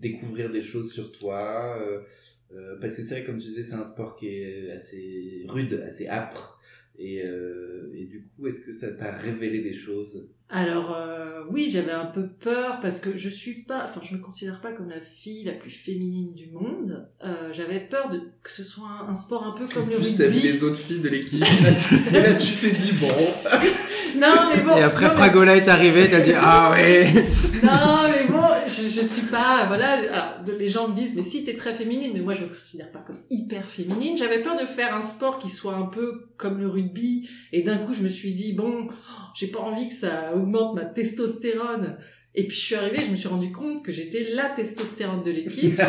découvrir 0.00 0.50
des 0.50 0.62
choses 0.62 0.92
sur 0.92 1.12
toi? 1.12 1.78
Parce 2.80 2.96
que 2.96 3.02
c'est 3.02 3.14
vrai, 3.14 3.24
comme 3.24 3.38
tu 3.38 3.48
disais, 3.48 3.62
c'est 3.62 3.74
un 3.74 3.84
sport 3.84 4.16
qui 4.16 4.28
est 4.28 4.72
assez 4.72 5.44
rude, 5.48 5.84
assez 5.86 6.08
âpre. 6.08 6.60
Et, 6.98 7.22
euh, 7.24 7.90
et 7.94 8.04
du 8.04 8.28
coup, 8.36 8.46
est-ce 8.46 8.64
que 8.64 8.72
ça 8.72 8.88
t'a 8.88 9.12
révélé 9.12 9.60
des 9.62 9.74
choses? 9.74 10.28
Alors 10.50 10.94
euh, 10.94 11.40
oui, 11.50 11.70
j'avais 11.72 11.92
un 11.92 12.04
peu 12.04 12.28
peur 12.28 12.80
parce 12.82 13.00
que 13.00 13.16
je 13.16 13.30
suis 13.30 13.62
pas, 13.62 13.86
enfin 13.88 14.02
je 14.04 14.14
me 14.14 14.20
considère 14.20 14.60
pas 14.60 14.72
comme 14.72 14.90
la 14.90 15.00
fille 15.00 15.44
la 15.44 15.52
plus 15.52 15.70
féminine 15.70 16.34
du 16.34 16.50
monde. 16.50 17.08
Euh, 17.24 17.48
j'avais 17.54 17.80
peur 17.80 18.10
de 18.10 18.18
que 18.42 18.50
ce 18.50 18.62
soit 18.62 18.86
un, 18.86 19.08
un 19.08 19.14
sport 19.14 19.46
un 19.46 19.52
peu 19.58 19.66
comme 19.72 19.88
le 19.88 19.96
Puis 19.96 20.14
t'as 20.14 20.26
vu 20.26 20.34
rugby. 20.40 20.52
les 20.52 20.62
autres 20.64 20.76
filles 20.76 21.00
de 21.00 21.08
l'équipe. 21.08 21.42
et 22.12 22.20
là, 22.20 22.34
tu 22.34 22.52
t'es 22.60 22.76
dit, 22.76 22.92
bon, 23.00 23.08
Non 24.20 24.50
mais 24.54 24.62
bon. 24.62 24.76
Et 24.76 24.82
après, 24.82 25.06
non, 25.06 25.12
mais- 25.12 25.16
Fragola 25.16 25.56
est 25.56 25.68
arrivé, 25.68 26.10
t'as 26.10 26.20
dit 26.20 26.32
Ah 26.36 26.70
ouais 26.72 27.06
Non, 27.10 27.20
mais 27.62 27.62
bon, 27.62 28.11
je, 28.72 28.88
je 28.88 29.00
suis 29.02 29.22
pas, 29.22 29.66
voilà, 29.66 29.92
alors, 29.92 30.58
les 30.58 30.68
gens 30.68 30.88
me 30.88 30.94
disent, 30.94 31.14
mais 31.14 31.22
si 31.22 31.44
t'es 31.44 31.54
très 31.54 31.74
féminine, 31.74 32.12
mais 32.14 32.20
moi 32.20 32.34
je 32.34 32.42
me 32.42 32.48
considère 32.48 32.90
pas 32.90 33.00
comme 33.00 33.20
hyper 33.30 33.66
féminine. 33.70 34.16
J'avais 34.16 34.42
peur 34.42 34.58
de 34.60 34.66
faire 34.66 34.94
un 34.94 35.02
sport 35.02 35.38
qui 35.38 35.48
soit 35.48 35.74
un 35.74 35.86
peu 35.86 36.28
comme 36.36 36.58
le 36.58 36.68
rugby, 36.68 37.28
et 37.52 37.62
d'un 37.62 37.78
coup 37.78 37.92
je 37.92 38.02
me 38.02 38.08
suis 38.08 38.34
dit, 38.34 38.52
bon, 38.52 38.88
j'ai 39.34 39.48
pas 39.48 39.60
envie 39.60 39.88
que 39.88 39.94
ça 39.94 40.34
augmente 40.34 40.74
ma 40.74 40.84
testostérone. 40.84 41.98
Et 42.34 42.46
puis 42.46 42.56
je 42.56 42.62
suis 42.62 42.74
arrivée, 42.74 43.02
je 43.06 43.10
me 43.10 43.16
suis 43.16 43.28
rendu 43.28 43.52
compte 43.52 43.84
que 43.84 43.92
j'étais 43.92 44.26
la 44.30 44.48
testostérone 44.48 45.22
de 45.22 45.30
l'équipe. 45.30 45.80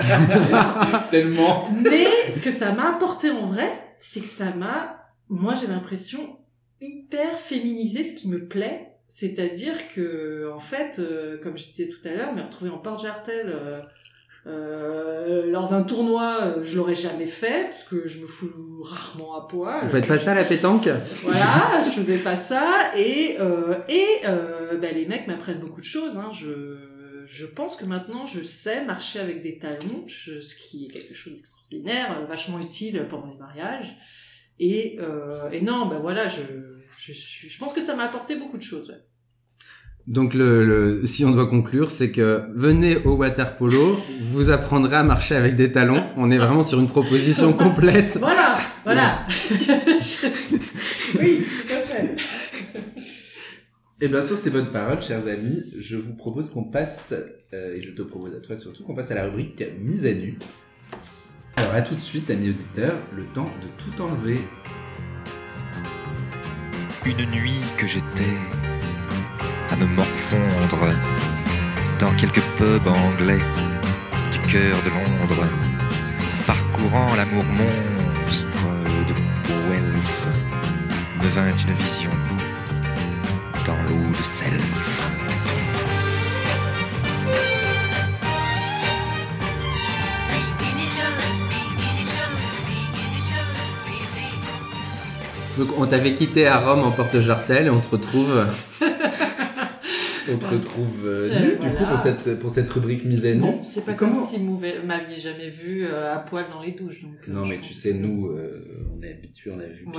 tellement. 1.12 1.70
Mais 1.82 2.06
ce 2.32 2.42
que 2.42 2.52
ça 2.52 2.74
m'a 2.74 2.96
apporté 2.96 3.32
en 3.32 3.48
vrai, 3.48 3.72
c'est 4.02 4.20
que 4.20 4.28
ça 4.28 4.54
m'a, 4.54 4.98
moi 5.30 5.56
j'ai 5.56 5.68
l'impression, 5.68 6.38
hyper 6.82 7.40
féminisé 7.40 8.04
ce 8.04 8.16
qui 8.16 8.28
me 8.28 8.48
plaît. 8.48 8.93
C'est-à-dire 9.16 9.76
que, 9.94 10.50
en 10.52 10.60
fait, 10.60 10.98
euh, 10.98 11.38
comme 11.42 11.56
je 11.56 11.66
disais 11.66 11.88
tout 11.88 12.00
à 12.08 12.14
l'heure, 12.16 12.34
me 12.36 12.42
retrouver 12.42 12.72
en 12.72 12.80
porte-jartel 12.80 13.46
euh, 13.48 13.80
euh, 14.48 15.52
lors 15.52 15.70
d'un 15.70 15.84
tournoi, 15.84 16.40
euh, 16.42 16.64
je 16.64 16.76
l'aurais 16.78 16.96
jamais 16.96 17.28
fait, 17.28 17.70
parce 17.70 17.84
que 17.84 18.08
je 18.08 18.20
me 18.22 18.26
fous 18.28 18.82
rarement 18.82 19.34
à 19.36 19.48
poil. 19.48 19.86
Vous 19.86 19.92
faites 19.92 20.08
pas 20.08 20.18
ça 20.18 20.34
la 20.34 20.44
pétanque? 20.44 20.90
Voilà, 21.22 21.84
je 21.84 22.02
faisais 22.02 22.18
pas 22.18 22.36
ça 22.36 22.92
et 22.98 23.38
euh, 23.40 23.76
et 23.88 24.06
euh, 24.26 24.78
bah, 24.80 24.92
les 24.92 25.06
mecs 25.06 25.28
m'apprennent 25.28 25.60
beaucoup 25.60 25.82
de 25.82 25.86
choses. 25.86 26.18
Hein. 26.18 26.32
Je 26.34 26.80
je 27.28 27.46
pense 27.46 27.76
que 27.78 27.86
maintenant 27.86 28.26
je 28.26 28.44
sais 28.44 28.84
marcher 28.84 29.20
avec 29.20 29.44
des 29.44 29.60
talons, 29.60 30.04
je- 30.08 30.42
ce 30.42 30.56
qui 30.56 30.86
est 30.86 30.90
quelque 30.90 31.14
chose 31.14 31.34
d'extraordinaire, 31.36 32.26
vachement 32.28 32.60
utile 32.60 33.06
pendant 33.10 33.28
les 33.28 33.38
mariages. 33.38 33.96
Et 34.60 34.98
euh, 35.00 35.50
et 35.52 35.62
non, 35.62 35.86
ben 35.86 36.00
voilà, 36.00 36.28
je 36.30 36.42
je 36.98 37.58
pense 37.58 37.74
que 37.74 37.82
ça 37.82 37.96
m'a 37.96 38.04
apporté 38.04 38.36
beaucoup 38.38 38.58
de 38.58 38.64
choses. 38.64 38.90
ouais. 38.90 39.02
Donc, 40.06 40.34
le, 40.34 40.66
le- 40.66 41.06
si 41.06 41.24
on 41.24 41.32
doit 41.32 41.48
conclure, 41.48 41.90
c'est 41.90 42.12
que 42.12 42.44
venez 42.56 42.98
au 42.98 43.16
water 43.16 43.56
polo, 43.56 43.98
vous 44.22 44.50
apprendrez 44.50 44.98
à 44.98 45.04
marcher 45.04 45.34
avec 45.36 45.56
des 45.56 45.72
talons. 45.72 46.06
On 46.18 46.30
est 46.30 46.38
vraiment 46.38 46.62
sur 46.62 46.80
une 46.80 46.90
proposition 46.90 47.54
complète. 47.66 48.18
Voilà, 48.18 48.58
voilà. 48.84 49.26
Oui, 51.20 51.42
tout 51.68 51.74
à 51.74 51.82
fait. 51.88 52.16
Et 54.02 54.08
bien 54.10 54.22
sur 54.24 54.38
ces 54.38 54.50
bonnes 54.50 54.72
paroles, 54.74 55.02
chers 55.02 55.26
amis, 55.28 55.62
je 55.80 55.96
vous 55.96 56.16
propose 56.16 56.50
qu'on 56.52 56.66
passe, 56.66 57.14
euh, 57.54 57.76
et 57.78 57.82
je 57.82 57.92
te 57.92 58.02
propose 58.02 58.36
à 58.36 58.40
toi 58.42 58.58
surtout, 58.58 58.84
qu'on 58.84 58.96
passe 58.96 59.12
à 59.12 59.16
la 59.16 59.26
rubrique 59.26 59.64
mise 59.80 60.06
à 60.06 60.14
nu. 60.14 60.38
Alors 61.56 61.74
à 61.76 61.82
tout 61.82 61.96
de 61.96 62.02
suite, 62.02 62.30
amis 62.30 62.50
auditeurs, 62.50 62.96
le 63.16 63.24
temps 63.34 63.46
de 63.46 63.68
tout 63.82 64.02
enlever. 64.02 64.40
Une 67.06 67.26
nuit 67.32 67.60
que 67.78 67.86
j'étais 67.86 68.38
à 69.70 69.76
me 69.76 69.86
morfondre 69.86 70.88
dans 72.00 72.12
quelques 72.16 72.42
pubs 72.58 72.88
anglais 72.88 73.42
du 74.32 74.40
cœur 74.40 74.78
de 74.84 74.90
Londres, 74.90 75.48
parcourant 76.48 77.14
l'amour 77.16 77.44
monstre 77.44 78.60
de 79.08 79.14
Wells, 79.70 80.32
me 81.22 81.28
vint 81.30 81.52
une 81.52 81.74
vision 81.74 82.12
dans 83.66 83.76
l'eau 83.90 84.10
de 84.18 84.24
Cels. 84.24 85.13
Donc 95.66 95.80
on 95.80 95.86
t'avait 95.88 96.14
quitté 96.14 96.46
à 96.48 96.60
Rome 96.60 96.82
en 96.84 96.92
porte-jartel 96.92 97.68
et 97.68 97.70
on 97.70 97.80
te 97.80 97.90
retrouve. 97.90 98.46
On 100.32 100.38
te 100.38 100.46
retrouve 100.46 101.06
euh, 101.06 101.30
Euh, 101.34 101.40
nu, 101.42 101.48
du 101.52 101.56
voilà. 101.58 101.72
coup, 101.76 101.86
pour 101.86 102.00
cette, 102.00 102.40
pour 102.40 102.50
cette 102.50 102.70
rubrique 102.70 103.04
mise 103.04 103.26
à 103.26 103.34
nu. 103.34 103.42
Bon, 103.42 103.62
c'est 103.62 103.84
pas 103.84 103.92
Comment- 103.94 104.16
comme 104.16 104.24
si 104.24 104.38
vous 104.38 104.58
m'aviez 104.86 105.20
jamais 105.20 105.50
vu 105.50 105.86
euh, 105.86 106.14
à 106.16 106.20
poil 106.20 106.46
dans 106.50 106.62
les 106.62 106.72
douches. 106.72 107.02
Donc, 107.02 107.28
Non, 107.28 107.46
mais 107.46 107.60
tu 107.60 107.74
sais, 107.74 107.92
que- 107.92 107.98
nous, 107.98 108.28
euh, 108.30 108.88
on 108.98 109.02
est 109.04 109.12
habitués, 109.12 109.52
on 109.54 109.60
a 109.60 109.66
vu 109.66 109.84
pire. 109.84 109.92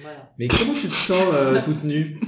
Voilà. 0.00 0.32
Mais 0.38 0.48
comment 0.48 0.72
tu 0.72 0.88
te 0.88 0.94
sens 0.94 1.22
toute 1.66 1.84
nue? 1.84 2.18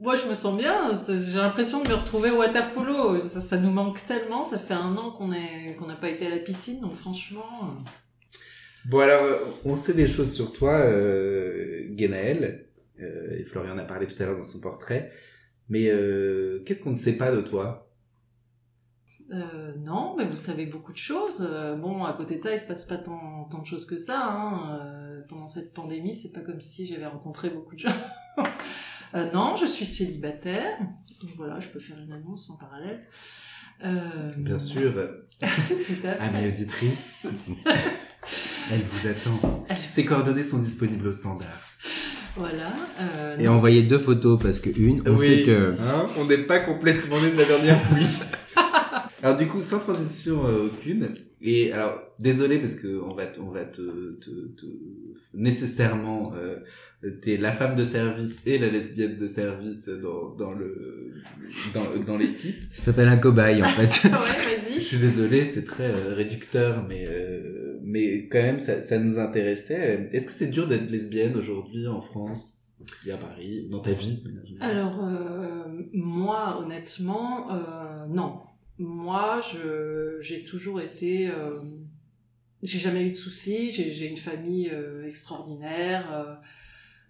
Moi, 0.00 0.16
je 0.16 0.26
me 0.28 0.34
sens 0.34 0.58
bien. 0.58 0.90
J'ai 1.08 1.38
l'impression 1.38 1.84
de 1.84 1.88
me 1.88 1.94
retrouver 1.94 2.30
au 2.32 2.38
water 2.38 2.68
polo. 2.72 3.20
Ça, 3.22 3.40
ça 3.40 3.56
nous 3.56 3.70
manque 3.70 4.04
tellement. 4.08 4.42
Ça 4.42 4.58
fait 4.58 4.74
un 4.74 4.96
an 4.96 5.12
qu'on 5.12 5.32
est 5.32 5.76
qu'on 5.78 5.86
n'a 5.86 5.94
pas 5.94 6.08
été 6.08 6.26
à 6.26 6.30
la 6.30 6.38
piscine. 6.38 6.80
Donc, 6.80 6.96
franchement, 6.96 7.76
Bon, 8.86 9.00
alors, 9.00 9.22
euh, 9.22 9.38
on 9.64 9.76
sait 9.76 9.94
des 9.94 10.06
choses 10.06 10.32
sur 10.32 10.52
toi, 10.52 10.78
euh, 10.80 11.86
Guénaël, 11.90 12.66
euh, 13.00 13.38
et 13.38 13.44
Florian 13.44 13.74
en 13.74 13.78
a 13.78 13.84
parlé 13.84 14.06
tout 14.06 14.20
à 14.22 14.26
l'heure 14.26 14.36
dans 14.38 14.44
son 14.44 14.60
portrait, 14.60 15.12
mais 15.68 15.88
euh, 15.90 16.62
qu'est-ce 16.64 16.82
qu'on 16.82 16.92
ne 16.92 16.96
sait 16.96 17.16
pas 17.16 17.30
de 17.32 17.40
toi? 17.40 17.86
Euh, 19.32 19.74
non, 19.78 20.16
mais 20.18 20.24
vous 20.24 20.36
savez 20.36 20.66
beaucoup 20.66 20.92
de 20.92 20.98
choses. 20.98 21.48
Bon, 21.80 22.04
à 22.04 22.12
côté 22.14 22.36
de 22.38 22.42
ça, 22.42 22.52
il 22.52 22.58
se 22.58 22.66
passe 22.66 22.84
pas 22.84 22.96
tant, 22.98 23.44
tant 23.44 23.60
de 23.60 23.66
choses 23.66 23.86
que 23.86 23.96
ça. 23.96 24.26
Hein. 24.26 25.22
Pendant 25.28 25.46
cette 25.46 25.72
pandémie, 25.72 26.16
c'est 26.16 26.32
pas 26.32 26.40
comme 26.40 26.60
si 26.60 26.88
j'avais 26.88 27.06
rencontré 27.06 27.50
beaucoup 27.50 27.74
de 27.74 27.80
gens. 27.80 27.94
Non, 29.34 29.56
je 29.56 29.66
suis 29.66 29.86
célibataire. 29.86 30.78
Donc 31.20 31.30
voilà, 31.36 31.58
je 31.58 31.68
peux 31.68 31.80
faire 31.80 31.98
une 31.98 32.12
annonce 32.12 32.48
en 32.48 32.56
parallèle. 32.56 33.04
Bien 34.36 34.60
sûr, 34.60 34.92
Tout 35.40 35.46
à 35.46 35.48
fait. 35.48 36.08
amie 36.20 36.46
auditrice, 36.46 37.26
elle 38.72 38.82
vous 38.82 39.06
attend. 39.08 39.66
Ses 39.92 40.04
coordonnées 40.04 40.44
sont 40.44 40.58
disponibles 40.58 41.08
au 41.08 41.12
standard. 41.12 41.60
Voilà. 42.36 42.72
Euh, 43.00 43.36
Et 43.38 43.44
non. 43.44 43.52
envoyer 43.52 43.82
deux 43.82 43.98
photos 43.98 44.38
parce 44.40 44.60
que 44.60 44.70
une, 44.78 45.02
on 45.06 45.16
sait 45.16 45.42
que. 45.42 45.72
Hein, 45.72 46.06
on 46.18 46.24
n'est 46.26 46.38
pas 46.38 46.60
complètement 46.60 47.20
né 47.20 47.30
de 47.32 47.36
la 47.38 47.44
dernière 47.44 47.80
pluie. 47.90 48.06
alors 49.22 49.36
du 49.36 49.46
coup, 49.46 49.62
sans 49.62 49.80
transition 49.80 50.46
euh, 50.46 50.66
aucune, 50.66 51.08
et 51.42 51.72
alors 51.72 51.98
désolé 52.18 52.58
parce 52.58 52.76
que 52.76 53.00
on 53.02 53.14
va, 53.14 53.26
t- 53.26 53.40
on 53.40 53.50
va 53.50 53.64
te, 53.64 53.80
te, 54.20 54.30
te 54.56 54.66
nécessairement, 55.34 56.32
euh, 56.36 56.56
t'es 57.22 57.36
la 57.36 57.52
femme 57.52 57.74
de 57.76 57.84
service 57.84 58.42
et 58.46 58.58
la 58.58 58.68
lesbienne 58.68 59.18
de 59.18 59.26
service 59.26 59.88
dans, 59.88 60.34
dans 60.36 60.52
le 60.52 61.12
dans, 61.74 62.02
dans 62.06 62.16
l'équipe. 62.18 62.56
Ça 62.68 62.84
s'appelle 62.86 63.08
un 63.08 63.16
cobaye 63.16 63.62
en 63.62 63.66
fait. 63.68 64.08
Ah 64.12 64.18
ouais, 64.20 64.26
Je 64.68 64.70
vas-y. 64.74 64.80
suis 64.80 64.98
désolé, 64.98 65.50
c'est 65.52 65.64
très 65.64 65.90
euh, 65.90 66.14
réducteur, 66.14 66.84
mais 66.88 67.06
euh, 67.06 67.69
mais 67.90 68.28
quand 68.28 68.40
même 68.40 68.60
ça, 68.60 68.98
nous 68.98 69.18
intéressait. 69.18 70.08
Est-ce 70.12 70.26
que 70.26 70.32
c'est 70.32 70.48
dur 70.48 70.68
d'être 70.68 70.90
lesbienne 70.90 71.36
aujourd'hui 71.36 71.86
en 71.86 72.00
France 72.00 72.60
et 73.06 73.12
à 73.12 73.16
Paris, 73.16 73.68
dans 73.70 73.80
ta 73.80 73.92
vie 73.92 74.22
Alors, 74.60 75.04
euh, 75.04 75.82
moi, 75.92 76.60
honnêtement, 76.60 77.50
euh, 77.52 78.06
non. 78.06 78.40
Moi, 78.78 79.40
j'ai 80.20 80.44
toujours 80.44 80.80
été... 80.80 81.28
euh, 81.28 81.60
j'ai 82.62 82.78
jamais 82.78 83.06
eu 83.06 83.10
de 83.10 83.16
soucis, 83.16 83.70
j'ai, 83.70 84.06
une 84.06 84.16
famille 84.16 84.70
extraordinaire. 85.06 86.40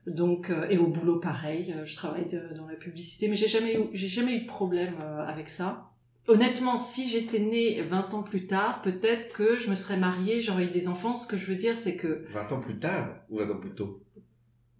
donc, 0.07 0.53
et 0.71 0.79
au 0.79 0.87
boulot, 0.87 1.19
pareil, 1.19 1.75
je 1.85 1.97
travaille 1.97 2.27
dans 2.57 2.67
la 2.67 2.77
publicité, 2.77 3.29
mais 3.29 3.37
j'ai 3.37 3.49
jamais 3.49 3.77
eu, 3.77 3.85
j'ai 3.93 4.09
jamais 4.09 4.37
eu 4.37 4.41
de 4.43 4.47
problème 4.47 4.95
avec 5.27 5.49
ça. 5.49 5.90
Honnêtement, 6.31 6.77
si 6.77 7.09
j'étais 7.09 7.41
née 7.41 7.83
20 7.83 8.15
ans 8.15 8.23
plus 8.23 8.47
tard, 8.47 8.83
peut-être 8.83 9.35
que 9.35 9.59
je 9.59 9.69
me 9.69 9.75
serais 9.75 9.97
mariée, 9.97 10.41
j'aurais 10.41 10.67
eu 10.67 10.71
des 10.71 10.87
enfants. 10.87 11.17
Ce 11.17 11.27
que 11.27 11.37
je 11.37 11.47
veux 11.47 11.57
dire, 11.57 11.77
c'est 11.77 11.97
que 11.97 12.25
20 12.33 12.53
ans 12.53 12.61
plus 12.61 12.79
tard 12.79 13.17
ou 13.31 13.39
20 13.39 13.51
ans 13.51 13.59
plus 13.59 13.75
tôt? 13.75 14.01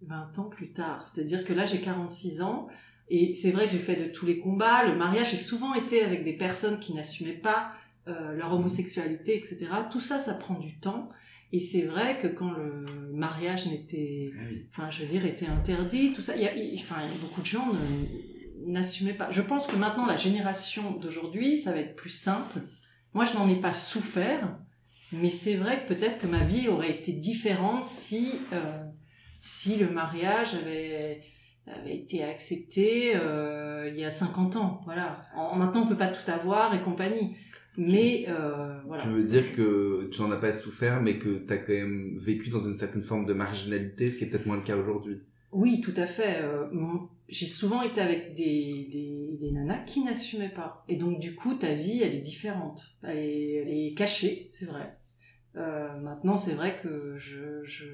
20 0.03 0.39
ans 0.39 0.49
plus 0.49 0.71
tard. 0.71 1.03
C'est-à-dire 1.03 1.43
que 1.43 1.51
là, 1.51 1.65
j'ai 1.65 1.81
46 1.81 2.41
ans. 2.41 2.69
Et 3.09 3.33
c'est 3.33 3.51
vrai 3.51 3.65
que 3.65 3.73
j'ai 3.73 3.79
fait 3.79 3.97
de 4.01 4.09
tous 4.09 4.25
les 4.25 4.39
combats. 4.39 4.87
Le 4.89 4.95
mariage, 4.95 5.31
j'ai 5.31 5.37
souvent 5.37 5.73
été 5.73 6.01
avec 6.01 6.23
des 6.23 6.37
personnes 6.37 6.79
qui 6.79 6.93
n'assumaient 6.93 7.33
pas 7.33 7.71
euh, 8.07 8.33
leur 8.33 8.53
homosexualité, 8.53 9.35
etc. 9.37 9.67
Tout 9.91 9.99
ça, 9.99 10.19
ça 10.19 10.35
prend 10.35 10.57
du 10.57 10.79
temps. 10.79 11.09
Et 11.51 11.59
c'est 11.59 11.81
vrai 11.81 12.17
que 12.17 12.27
quand 12.27 12.51
le 12.53 12.85
mariage 13.11 13.67
n'était, 13.67 14.31
Ah 14.39 14.43
enfin, 14.69 14.89
je 14.89 15.01
veux 15.03 15.09
dire, 15.09 15.25
était 15.25 15.47
interdit, 15.47 16.13
tout 16.13 16.21
ça, 16.21 16.37
il 16.37 16.43
y 16.43 16.47
a, 16.47 16.51
enfin, 16.81 17.01
beaucoup 17.21 17.41
de 17.41 17.45
gens 17.45 17.65
ne- 17.73 18.40
n'assumaient 18.65 19.13
pas. 19.13 19.31
Je 19.31 19.41
pense 19.41 19.67
que 19.67 19.75
maintenant, 19.75 20.05
la 20.05 20.17
génération 20.17 20.91
d'aujourd'hui, 20.97 21.57
ça 21.57 21.71
va 21.71 21.79
être 21.79 21.95
plus 21.95 22.09
simple. 22.09 22.59
Moi, 23.13 23.25
je 23.25 23.33
n'en 23.35 23.49
ai 23.49 23.59
pas 23.59 23.73
souffert, 23.73 24.57
mais 25.11 25.29
c'est 25.29 25.55
vrai 25.55 25.83
que 25.83 25.93
peut-être 25.93 26.19
que 26.19 26.27
ma 26.27 26.43
vie 26.43 26.67
aurait 26.69 26.91
été 26.91 27.11
différente 27.11 27.83
si, 27.83 28.39
euh, 28.53 28.83
si 29.41 29.75
le 29.75 29.89
mariage 29.89 30.55
avait, 30.55 31.21
avait 31.67 31.95
été 31.95 32.23
accepté 32.23 33.13
euh, 33.15 33.89
il 33.93 33.99
y 33.99 34.05
a 34.05 34.11
50 34.11 34.55
ans. 34.55 34.81
Voilà. 34.85 35.25
En, 35.35 35.57
maintenant, 35.57 35.83
on 35.83 35.87
peut 35.87 35.97
pas 35.97 36.09
tout 36.09 36.29
avoir 36.31 36.73
et 36.73 36.81
compagnie. 36.81 37.35
Mais 37.77 38.25
euh, 38.27 38.79
voilà. 38.85 39.03
Tu 39.03 39.09
veux 39.09 39.23
dire 39.23 39.53
que 39.53 40.09
tu 40.11 40.21
n'en 40.21 40.31
as 40.31 40.37
pas 40.37 40.53
souffert, 40.53 41.01
mais 41.01 41.17
que 41.17 41.45
tu 41.45 41.53
as 41.53 41.57
quand 41.57 41.73
même 41.73 42.17
vécu 42.17 42.49
dans 42.49 42.63
une 42.63 42.77
certaine 42.77 43.03
forme 43.03 43.25
de 43.25 43.33
marginalité, 43.33 44.07
ce 44.07 44.17
qui 44.17 44.25
est 44.25 44.27
peut-être 44.27 44.45
moins 44.45 44.57
le 44.57 44.63
cas 44.63 44.75
aujourd'hui. 44.75 45.21
Oui, 45.51 45.81
tout 45.81 45.93
à 45.97 46.05
fait. 46.05 46.41
Euh, 46.41 46.67
J'ai 47.27 47.45
souvent 47.45 47.81
été 47.81 48.01
avec 48.01 48.35
des, 48.35 49.37
des, 49.39 49.51
nanas 49.51 49.83
qui 49.85 50.03
n'assumaient 50.03 50.53
pas. 50.53 50.85
Et 50.87 50.95
donc, 50.95 51.19
du 51.19 51.35
coup, 51.35 51.55
ta 51.55 51.73
vie, 51.73 52.01
elle 52.01 52.15
est 52.15 52.21
différente. 52.21 52.97
Elle 53.03 53.17
est, 53.17 53.93
cachée, 53.97 54.47
c'est 54.49 54.65
vrai. 54.65 54.97
Euh, 55.57 55.97
maintenant, 55.99 56.37
c'est 56.37 56.53
vrai 56.53 56.79
que 56.81 57.17
je, 57.17 57.63
je, 57.65 57.85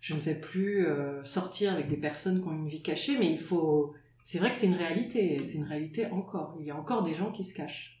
je 0.00 0.14
ne 0.14 0.20
vais 0.20 0.36
plus 0.36 0.86
euh, 0.86 1.24
sortir 1.24 1.72
avec 1.72 1.88
des 1.88 1.96
personnes 1.96 2.40
qui 2.40 2.48
ont 2.48 2.52
une 2.52 2.68
vie 2.68 2.82
cachée, 2.82 3.18
mais 3.18 3.30
il 3.32 3.40
faut... 3.40 3.94
C'est 4.22 4.38
vrai 4.38 4.52
que 4.52 4.56
c'est 4.56 4.68
une 4.68 4.74
réalité. 4.74 5.42
C'est 5.42 5.58
une 5.58 5.64
réalité 5.64 6.06
encore. 6.06 6.56
Il 6.60 6.66
y 6.66 6.70
a 6.70 6.76
encore 6.76 7.02
des 7.02 7.14
gens 7.14 7.32
qui 7.32 7.42
se 7.42 7.54
cachent. 7.54 8.00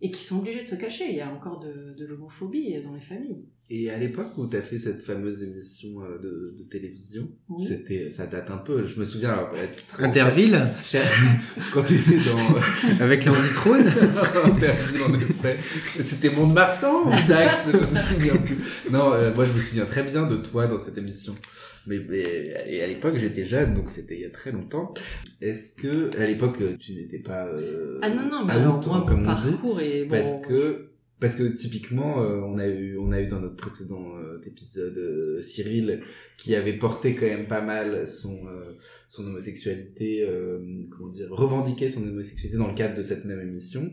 Et 0.00 0.08
qui 0.08 0.22
sont 0.22 0.38
obligés 0.38 0.62
de 0.62 0.68
se 0.68 0.76
cacher. 0.76 1.08
Il 1.08 1.16
y 1.16 1.20
a 1.20 1.32
encore 1.32 1.58
de, 1.58 1.94
de 1.98 2.06
l'homophobie 2.06 2.80
dans 2.84 2.94
les 2.94 3.00
familles. 3.00 3.48
Et 3.68 3.90
à 3.90 3.98
l'époque 3.98 4.28
où 4.38 4.46
tu 4.46 4.56
as 4.56 4.62
fait 4.62 4.78
cette 4.78 5.02
fameuse 5.02 5.42
émission 5.42 5.88
euh, 6.02 6.18
de, 6.22 6.54
de 6.56 6.62
télévision, 6.70 7.28
Oui. 7.48 7.66
c'était, 7.66 8.10
ça 8.12 8.26
date 8.26 8.48
un 8.50 8.58
peu. 8.58 8.86
Je 8.86 9.00
me 9.00 9.04
souviens, 9.04 9.30
alors, 9.30 9.50
Interville 9.98 10.70
quand 11.72 11.82
tu 11.82 11.94
étais 11.94 12.30
dans 12.30 13.00
avec 13.04 13.24
l'anzitrone. 13.24 13.86
Interville, 14.44 15.02
en 15.02 15.14
effet. 15.14 15.56
C'était 16.04 16.30
Mont-de-Marsan 16.30 17.08
ou 17.08 17.28
Dax 17.28 17.70
Je 17.72 17.76
me 17.78 18.00
souviens 18.00 18.36
plus. 18.36 18.58
Non, 18.92 19.12
euh, 19.12 19.34
moi 19.34 19.44
je 19.46 19.52
me 19.52 19.58
souviens 19.58 19.86
très 19.86 20.04
bien 20.04 20.28
de 20.28 20.36
toi 20.36 20.68
dans 20.68 20.78
cette 20.78 20.98
émission. 20.98 21.34
Mais, 21.88 21.98
mais 22.08 22.54
et 22.68 22.82
à 22.82 22.86
l'époque 22.86 23.16
j'étais 23.16 23.44
jeune, 23.44 23.74
donc 23.74 23.90
c'était 23.90 24.14
il 24.14 24.20
y 24.22 24.24
a 24.26 24.30
très 24.30 24.52
longtemps. 24.52 24.94
Est-ce 25.40 25.74
que 25.74 26.16
à 26.20 26.26
l'époque 26.26 26.58
tu 26.78 26.94
n'étais 26.94 27.18
pas 27.18 27.46
euh, 27.46 27.98
Ah 28.02 28.10
non, 28.10 28.28
non, 28.28 28.44
mais 28.44 28.54
out, 28.54 28.58
alors, 28.60 28.80
moi, 28.86 29.04
mon 29.14 29.34
dit 29.34 29.50
parcours 29.50 29.80
est... 29.80 30.04
Bon, 30.04 30.10
parce 30.10 30.46
que 30.46 30.88
parce 31.20 31.36
que 31.36 31.44
typiquement 31.44 32.22
euh, 32.22 32.40
on 32.40 32.58
a 32.58 32.66
eu 32.66 32.98
on 32.98 33.10
a 33.12 33.20
eu 33.20 33.26
dans 33.26 33.40
notre 33.40 33.56
précédent 33.56 34.16
euh, 34.18 34.42
épisode 34.46 34.96
euh, 34.98 35.40
Cyril 35.40 36.02
qui 36.36 36.54
avait 36.54 36.74
porté 36.74 37.14
quand 37.14 37.26
même 37.26 37.46
pas 37.46 37.62
mal 37.62 38.06
son 38.06 38.46
euh, 38.46 38.74
son 39.08 39.26
homosexualité 39.26 40.22
euh, 40.22 40.58
comment 40.90 41.08
dire 41.10 41.28
revendiqué 41.30 41.88
son 41.88 42.06
homosexualité 42.06 42.58
dans 42.58 42.68
le 42.68 42.74
cadre 42.74 42.96
de 42.96 43.02
cette 43.02 43.24
même 43.24 43.40
émission. 43.40 43.92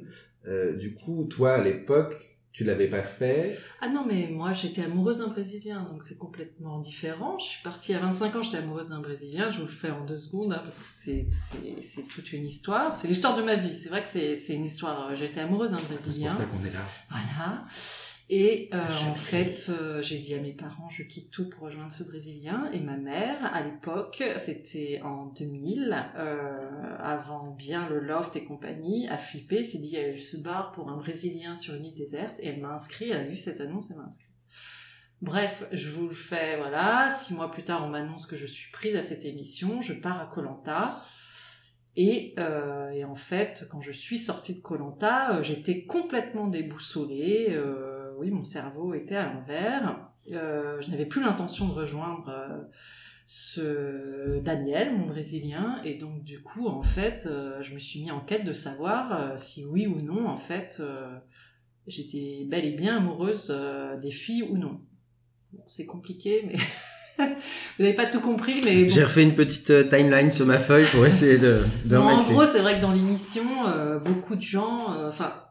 Du 0.78 0.94
coup 0.94 1.26
toi 1.30 1.54
à 1.54 1.64
l'époque 1.64 2.18
tu 2.54 2.64
l'avais 2.64 2.88
pas 2.88 3.02
fait 3.04 3.58
Ah 3.82 3.90
non, 3.90 4.06
mais 4.08 4.30
moi 4.32 4.54
j'étais 4.54 4.84
amoureuse 4.84 5.18
d'un 5.18 5.28
Brésilien, 5.28 5.88
donc 5.92 6.04
c'est 6.04 6.18
complètement 6.18 6.80
différent. 6.80 7.38
Je 7.40 7.46
suis 7.46 7.64
partie 7.64 7.94
à 7.96 8.00
25 8.00 8.36
ans, 8.36 8.44
j'étais 8.44 8.58
amoureuse 8.58 8.90
d'un 8.90 9.00
Brésilien, 9.00 9.50
je 9.52 9.58
vous 9.58 9.66
le 9.66 9.72
fais 9.72 9.90
en 9.90 10.06
deux 10.06 10.18
secondes, 10.20 10.54
hein, 10.54 10.62
parce 10.64 10.78
que 10.80 10.86
c'est, 10.88 11.28
c'est, 11.32 11.82
c'est 11.82 12.04
toute 12.04 12.32
une 12.32 12.46
histoire. 12.46 12.96
C'est 12.96 13.08
l'histoire 13.08 13.36
de 13.36 13.42
ma 13.44 13.56
vie, 13.56 13.72
c'est 13.74 13.90
vrai 13.90 14.04
que 14.04 14.10
c'est, 14.10 14.36
c'est 14.38 14.54
une 14.54 14.66
histoire. 14.66 15.10
euh, 15.10 15.16
J'étais 15.16 15.42
amoureuse 15.42 15.72
d'un 15.72 15.80
c'est 15.80 15.88
Brésilien. 15.94 16.30
pour 16.30 16.40
ça 16.40 16.46
qu'on 16.46 16.64
est 16.66 16.72
là 16.74 16.86
Voilà. 17.10 17.66
Et 18.30 18.70
euh, 18.74 18.90
Jamais. 18.90 19.12
en 19.12 19.16
fait, 19.16 19.68
euh, 19.70 20.02
j'ai 20.02 20.18
dit 20.18 20.34
à 20.34 20.40
mes 20.42 20.54
parents, 20.54 20.90
je 20.90 21.04
quitte 21.04 21.30
tout 21.30 21.50
pour 21.50 21.64
rejoindre 21.64 21.92
ce 21.92 22.04
Brésilien. 22.04 22.70
Et 22.72 22.80
ma 22.80 22.96
mère, 22.96 23.54
à 23.54 23.62
l'époque, 23.62 24.24
c'était 24.38 25.02
en 25.04 25.26
2000, 25.28 25.94
euh, 26.16 26.96
avant 27.00 27.52
bien 27.52 27.90
le 27.90 28.00
loft 28.00 28.36
et 28.36 28.46
compagnie, 28.46 29.08
a 29.10 29.18
flippé, 29.18 29.64
s'est 29.64 29.80
dit, 29.80 29.96
elle 29.96 30.20
se 30.22 30.38
barre 30.38 30.72
pour 30.72 30.90
un 30.90 30.98
Brésilien 30.98 31.56
sur 31.56 31.76
une 31.76 31.86
île 31.86 31.96
déserte. 31.96 32.36
Et 32.40 32.48
elle 32.48 32.62
m'a 32.62 32.74
inscrit, 32.74 33.10
elle 33.10 33.22
a 33.22 33.28
vu 33.28 33.36
cette 33.36 33.60
annonce, 33.60 33.88
elle 33.92 33.98
m'a 33.98 34.04
inscrit. 34.06 34.28
Bref, 35.22 35.66
je 35.72 35.90
vous 35.90 36.08
le 36.08 36.14
fais, 36.16 36.58
voilà. 36.58 37.10
Six 37.10 37.34
mois 37.34 37.52
plus 37.52 37.64
tard, 37.64 37.84
on 37.86 37.90
m'annonce 37.90 38.26
que 38.26 38.36
je 38.38 38.48
suis 38.48 38.72
prise 38.72 38.96
à 38.96 39.02
cette 39.02 39.26
émission. 39.26 39.82
Je 39.82 39.94
pars 39.94 40.20
à 40.20 40.26
Colanta. 40.26 41.02
Et, 41.96 42.34
euh, 42.40 42.90
et 42.90 43.04
en 43.06 43.16
fait, 43.16 43.68
quand 43.70 43.82
je 43.82 43.92
suis 43.92 44.18
sortie 44.18 44.56
de 44.56 44.62
Colanta, 44.62 45.42
j'étais 45.42 45.84
complètement 45.86 46.48
déboussolée. 46.48 47.48
euh, 47.52 47.93
oui, 48.24 48.32
mon 48.32 48.44
cerveau 48.44 48.94
était 48.94 49.16
à 49.16 49.32
l'envers. 49.32 50.00
Euh, 50.32 50.82
je 50.82 50.90
n'avais 50.90 51.06
plus 51.06 51.22
l'intention 51.22 51.68
de 51.68 51.74
rejoindre 51.74 52.30
euh, 52.30 52.62
ce 53.28 54.40
Daniel, 54.40 54.96
mon 54.98 55.08
Brésilien, 55.08 55.82
et 55.84 55.96
donc 55.96 56.24
du 56.24 56.42
coup, 56.42 56.68
en 56.68 56.84
fait, 56.84 57.26
euh, 57.26 57.62
je 57.62 57.74
me 57.74 57.80
suis 57.80 58.02
mis 58.02 58.12
en 58.12 58.22
quête 58.22 58.46
de 58.46 58.54
savoir 58.54 59.38
si 59.38 59.66
oui 59.66 59.88
ou 59.88 60.02
non, 60.02 60.28
en 60.28 60.38
fait, 60.38 60.82
j'étais 61.88 62.46
bel 62.50 62.66
et 62.66 62.76
bien 62.76 62.98
amoureuse 62.98 63.54
des 64.02 64.12
filles 64.12 64.44
ou 64.44 64.58
non. 64.58 64.80
Bon, 65.52 65.64
c'est 65.68 65.86
compliqué, 65.86 66.46
mais 66.48 66.56
Vous 67.78 67.84
n'avez 67.84 67.94
pas 67.94 68.08
tout 68.08 68.22
compris, 68.22 68.60
mais 68.66 68.86
bon. 68.86 68.90
J'ai 68.90 69.04
refait 69.04 69.22
une 69.22 69.36
petite 69.36 69.88
timeline 69.90 70.32
sur 70.32 70.48
ma 70.48 70.58
feuille 70.58 70.88
pour 70.92 71.06
essayer 71.06 71.38
de, 71.38 71.62
de 71.86 71.96
en 71.96 72.24
gros, 72.24 72.44
c'est 72.46 72.60
vrai 72.60 72.78
que 72.78 72.82
dans 72.82 72.92
l'émission, 72.92 73.44
beaucoup 74.04 74.36
de 74.36 74.42
gens, 74.42 74.88
enfin, 75.08 75.43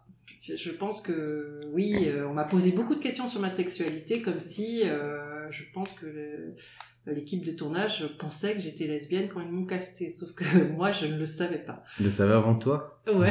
je- 0.43 0.57
je 0.57 0.71
pense 0.71 1.01
que 1.01 1.61
oui, 1.73 1.95
euh, 2.07 2.27
on 2.29 2.35
m'a 2.35 2.45
posé 2.45 2.73
beaucoup 2.73 2.95
de 2.95 3.01
questions 3.01 3.27
sur 3.27 3.41
ma 3.41 3.51
sexualité, 3.51 4.21
comme 4.23 4.41
si 4.41 4.83
euh, 4.85 5.51
je 5.51 5.63
pense 5.73 5.91
que 5.93 6.07
l'équipe 7.07 7.45
de 7.45 7.53
tournage 7.53 8.07
pensait 8.19 8.55
que 8.55 8.61
j'étais 8.61 8.87
lesbienne 8.87 9.29
quand 9.33 9.41
ils 9.41 9.51
m'ont 9.51 9.67
casté, 9.67 10.11
sauf 10.11 10.33
que 10.33 10.45
moi, 10.77 10.93
je 10.93 11.07
ne 11.07 11.17
le 11.19 11.27
savais 11.27 11.59
pas. 11.59 11.83
le 12.01 12.11
savais 12.11 12.35
avant 12.35 12.55
toi? 12.57 13.01
Ouais, 13.13 13.31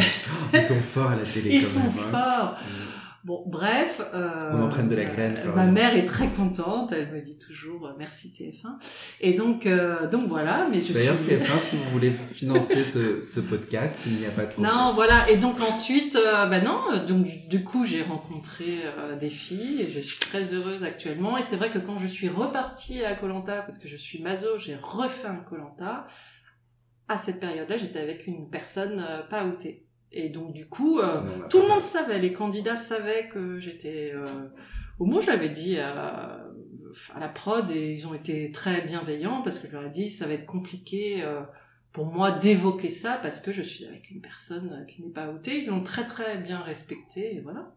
Ils 0.53 0.61
sont 0.61 0.75
forts 0.75 1.11
à 1.11 1.15
la 1.15 1.23
télé 1.25 1.51
ils 1.55 1.61
quand 1.61 1.67
sont 1.69 1.79
même. 1.79 2.15
hein. 2.15 2.55
Bon, 3.23 3.43
bref. 3.45 4.01
Euh, 4.15 4.51
On 4.53 4.63
en 4.63 4.69
prenne 4.69 4.89
de 4.89 4.95
la 4.95 5.03
graine, 5.03 5.35
euh, 5.45 5.53
ma 5.53 5.67
mère 5.67 5.95
est 5.95 6.05
très 6.05 6.27
contente. 6.29 6.91
Elle 6.91 7.11
me 7.11 7.21
dit 7.21 7.37
toujours 7.37 7.85
euh, 7.85 7.91
merci 7.97 8.33
TF1. 8.35 8.83
Et 9.19 9.33
donc, 9.33 9.67
euh, 9.67 10.07
donc 10.07 10.23
voilà. 10.23 10.67
Mais 10.71 10.81
je 10.81 10.91
D'ailleurs, 10.91 11.15
suis... 11.15 11.35
TF1, 11.35 11.59
si 11.59 11.75
vous 11.75 11.89
voulez 11.91 12.11
financer 12.11 12.83
ce, 12.83 13.21
ce 13.21 13.39
podcast, 13.39 13.93
il 14.07 14.13
n'y 14.13 14.25
a 14.25 14.31
pas 14.31 14.45
de 14.45 14.51
problème. 14.53 14.71
Non, 14.71 14.93
voilà. 14.95 15.29
Et 15.29 15.37
donc 15.37 15.61
ensuite, 15.61 16.15
bah 16.15 16.61
non. 16.61 17.05
Donc 17.07 17.27
du 17.47 17.63
coup, 17.63 17.85
j'ai 17.85 18.01
rencontré 18.01 18.79
des 19.19 19.29
filles 19.29 19.81
et 19.81 19.91
je 19.91 19.99
suis 19.99 20.19
très 20.19 20.53
heureuse 20.55 20.83
actuellement. 20.83 21.37
Et 21.37 21.43
c'est 21.43 21.57
vrai 21.57 21.69
que 21.69 21.79
quand 21.79 21.99
je 21.99 22.07
suis 22.07 22.29
repartie 22.29 23.03
à 23.05 23.13
Colanta, 23.15 23.61
parce 23.61 23.77
que 23.77 23.87
je 23.87 23.97
suis 23.97 24.21
maso, 24.21 24.47
j'ai 24.57 24.75
refait 24.81 25.27
un 25.27 25.35
Colanta. 25.35 26.07
À 27.07 27.17
cette 27.17 27.39
période-là, 27.39 27.77
j'étais 27.77 27.99
avec 27.99 28.25
une 28.25 28.49
personne 28.49 29.05
pas 29.29 29.45
outée. 29.45 29.85
Et 30.11 30.29
donc 30.29 30.53
du 30.53 30.67
coup, 30.67 30.99
euh, 30.99 31.21
tout 31.49 31.61
le 31.61 31.67
monde 31.67 31.77
de- 31.77 31.83
savait, 31.83 32.19
les 32.19 32.33
candidats 32.33 32.75
savaient 32.75 33.29
que 33.29 33.59
j'étais. 33.59 34.11
Euh... 34.13 34.25
Au 34.99 35.05
moins, 35.05 35.21
je 35.21 35.27
l'avais 35.27 35.49
dit 35.49 35.77
à, 35.79 36.45
à 37.15 37.19
la 37.19 37.29
prod 37.29 37.69
et 37.71 37.93
ils 37.93 38.07
ont 38.07 38.13
été 38.13 38.51
très 38.51 38.81
bienveillants 38.81 39.41
parce 39.41 39.57
que 39.57 39.67
je 39.67 39.73
leur 39.73 39.85
ai 39.85 39.89
dit 39.89 40.09
ça 40.09 40.27
va 40.27 40.33
être 40.33 40.45
compliqué 40.45 41.23
euh, 41.23 41.41
pour 41.93 42.05
moi 42.05 42.31
d'évoquer 42.31 42.89
ça 42.89 43.17
parce 43.21 43.41
que 43.41 43.51
je 43.51 43.61
suis 43.61 43.85
avec 43.85 44.11
une 44.11 44.21
personne 44.21 44.85
qui 44.87 45.01
n'est 45.01 45.11
pas 45.13 45.29
outée. 45.31 45.63
Ils 45.63 45.67
l'ont 45.67 45.83
très 45.83 46.05
très 46.05 46.37
bien 46.37 46.59
respecté 46.59 47.35
et 47.35 47.39
voilà. 47.39 47.73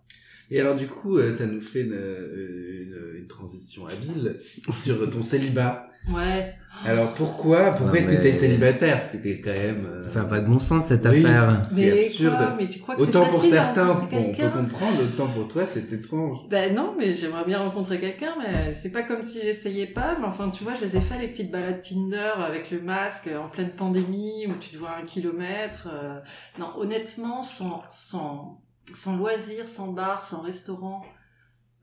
Et 0.50 0.60
alors, 0.60 0.76
du 0.76 0.86
coup, 0.86 1.18
euh, 1.18 1.32
ça 1.34 1.46
nous 1.46 1.60
fait 1.60 1.82
une, 1.82 1.92
une, 1.94 3.18
une 3.20 3.26
transition 3.26 3.86
habile 3.86 4.40
sur 4.84 5.08
ton 5.10 5.22
célibat. 5.22 5.88
Ouais. 6.12 6.54
Alors, 6.84 7.14
pourquoi 7.14 7.70
Pourquoi 7.72 7.98
est-ce 7.98 8.10
que 8.10 8.22
t'es 8.22 8.32
célibataire? 8.34 8.98
Parce 8.98 9.12
que 9.12 9.16
t'es 9.18 9.40
quand 9.40 9.52
même... 9.52 9.86
euh, 9.86 10.06
Ça 10.06 10.20
n'a 10.20 10.24
pas 10.26 10.40
de 10.40 10.46
bon 10.46 10.58
sens 10.58 10.86
cette 10.86 11.06
Oui. 11.06 11.24
affaire. 11.24 11.66
C'est 11.72 12.06
absurde. 12.06 12.36
quoi? 12.36 12.54
Mais 12.58 12.68
tu 12.68 12.80
crois 12.80 12.94
que 12.96 13.02
c'est 13.02 13.08
Autant 13.08 13.24
pour 13.26 13.42
certains, 13.42 14.02
on 14.02 14.06
peut 14.06 14.48
comprendre, 14.50 15.02
autant 15.02 15.28
pour 15.28 15.48
toi, 15.48 15.64
c'est 15.66 15.90
étrange. 15.92 16.40
Ben 16.50 16.74
non, 16.74 16.94
mais 16.98 17.14
j'aimerais 17.14 17.44
bien 17.46 17.60
rencontrer 17.60 18.00
quelqu'un, 18.00 18.34
mais 18.38 18.74
c'est 18.74 18.92
pas 18.92 19.02
comme 19.02 19.22
si 19.22 19.40
j'essayais 19.40 19.86
pas. 19.86 20.16
Mais 20.20 20.26
enfin, 20.26 20.50
tu 20.50 20.62
vois, 20.64 20.74
je 20.74 20.84
les 20.84 20.96
ai 20.96 21.00
fait 21.00 21.18
les 21.18 21.28
petites 21.28 21.50
balades 21.50 21.80
Tinder 21.80 22.32
avec 22.46 22.70
le 22.70 22.82
masque 22.82 23.30
en 23.34 23.48
pleine 23.48 23.70
pandémie 23.70 24.46
où 24.48 24.52
tu 24.60 24.70
te 24.70 24.76
vois 24.76 24.96
un 25.00 25.06
kilomètre. 25.06 25.88
euh. 25.90 26.18
Non, 26.58 26.66
honnêtement, 26.76 27.42
sans 27.42 27.82
sans 27.90 28.60
sans 28.94 29.16
loisirs, 29.16 29.68
sans 29.68 29.92
bar, 29.92 30.24
sans 30.24 30.40
restaurant, 30.42 31.04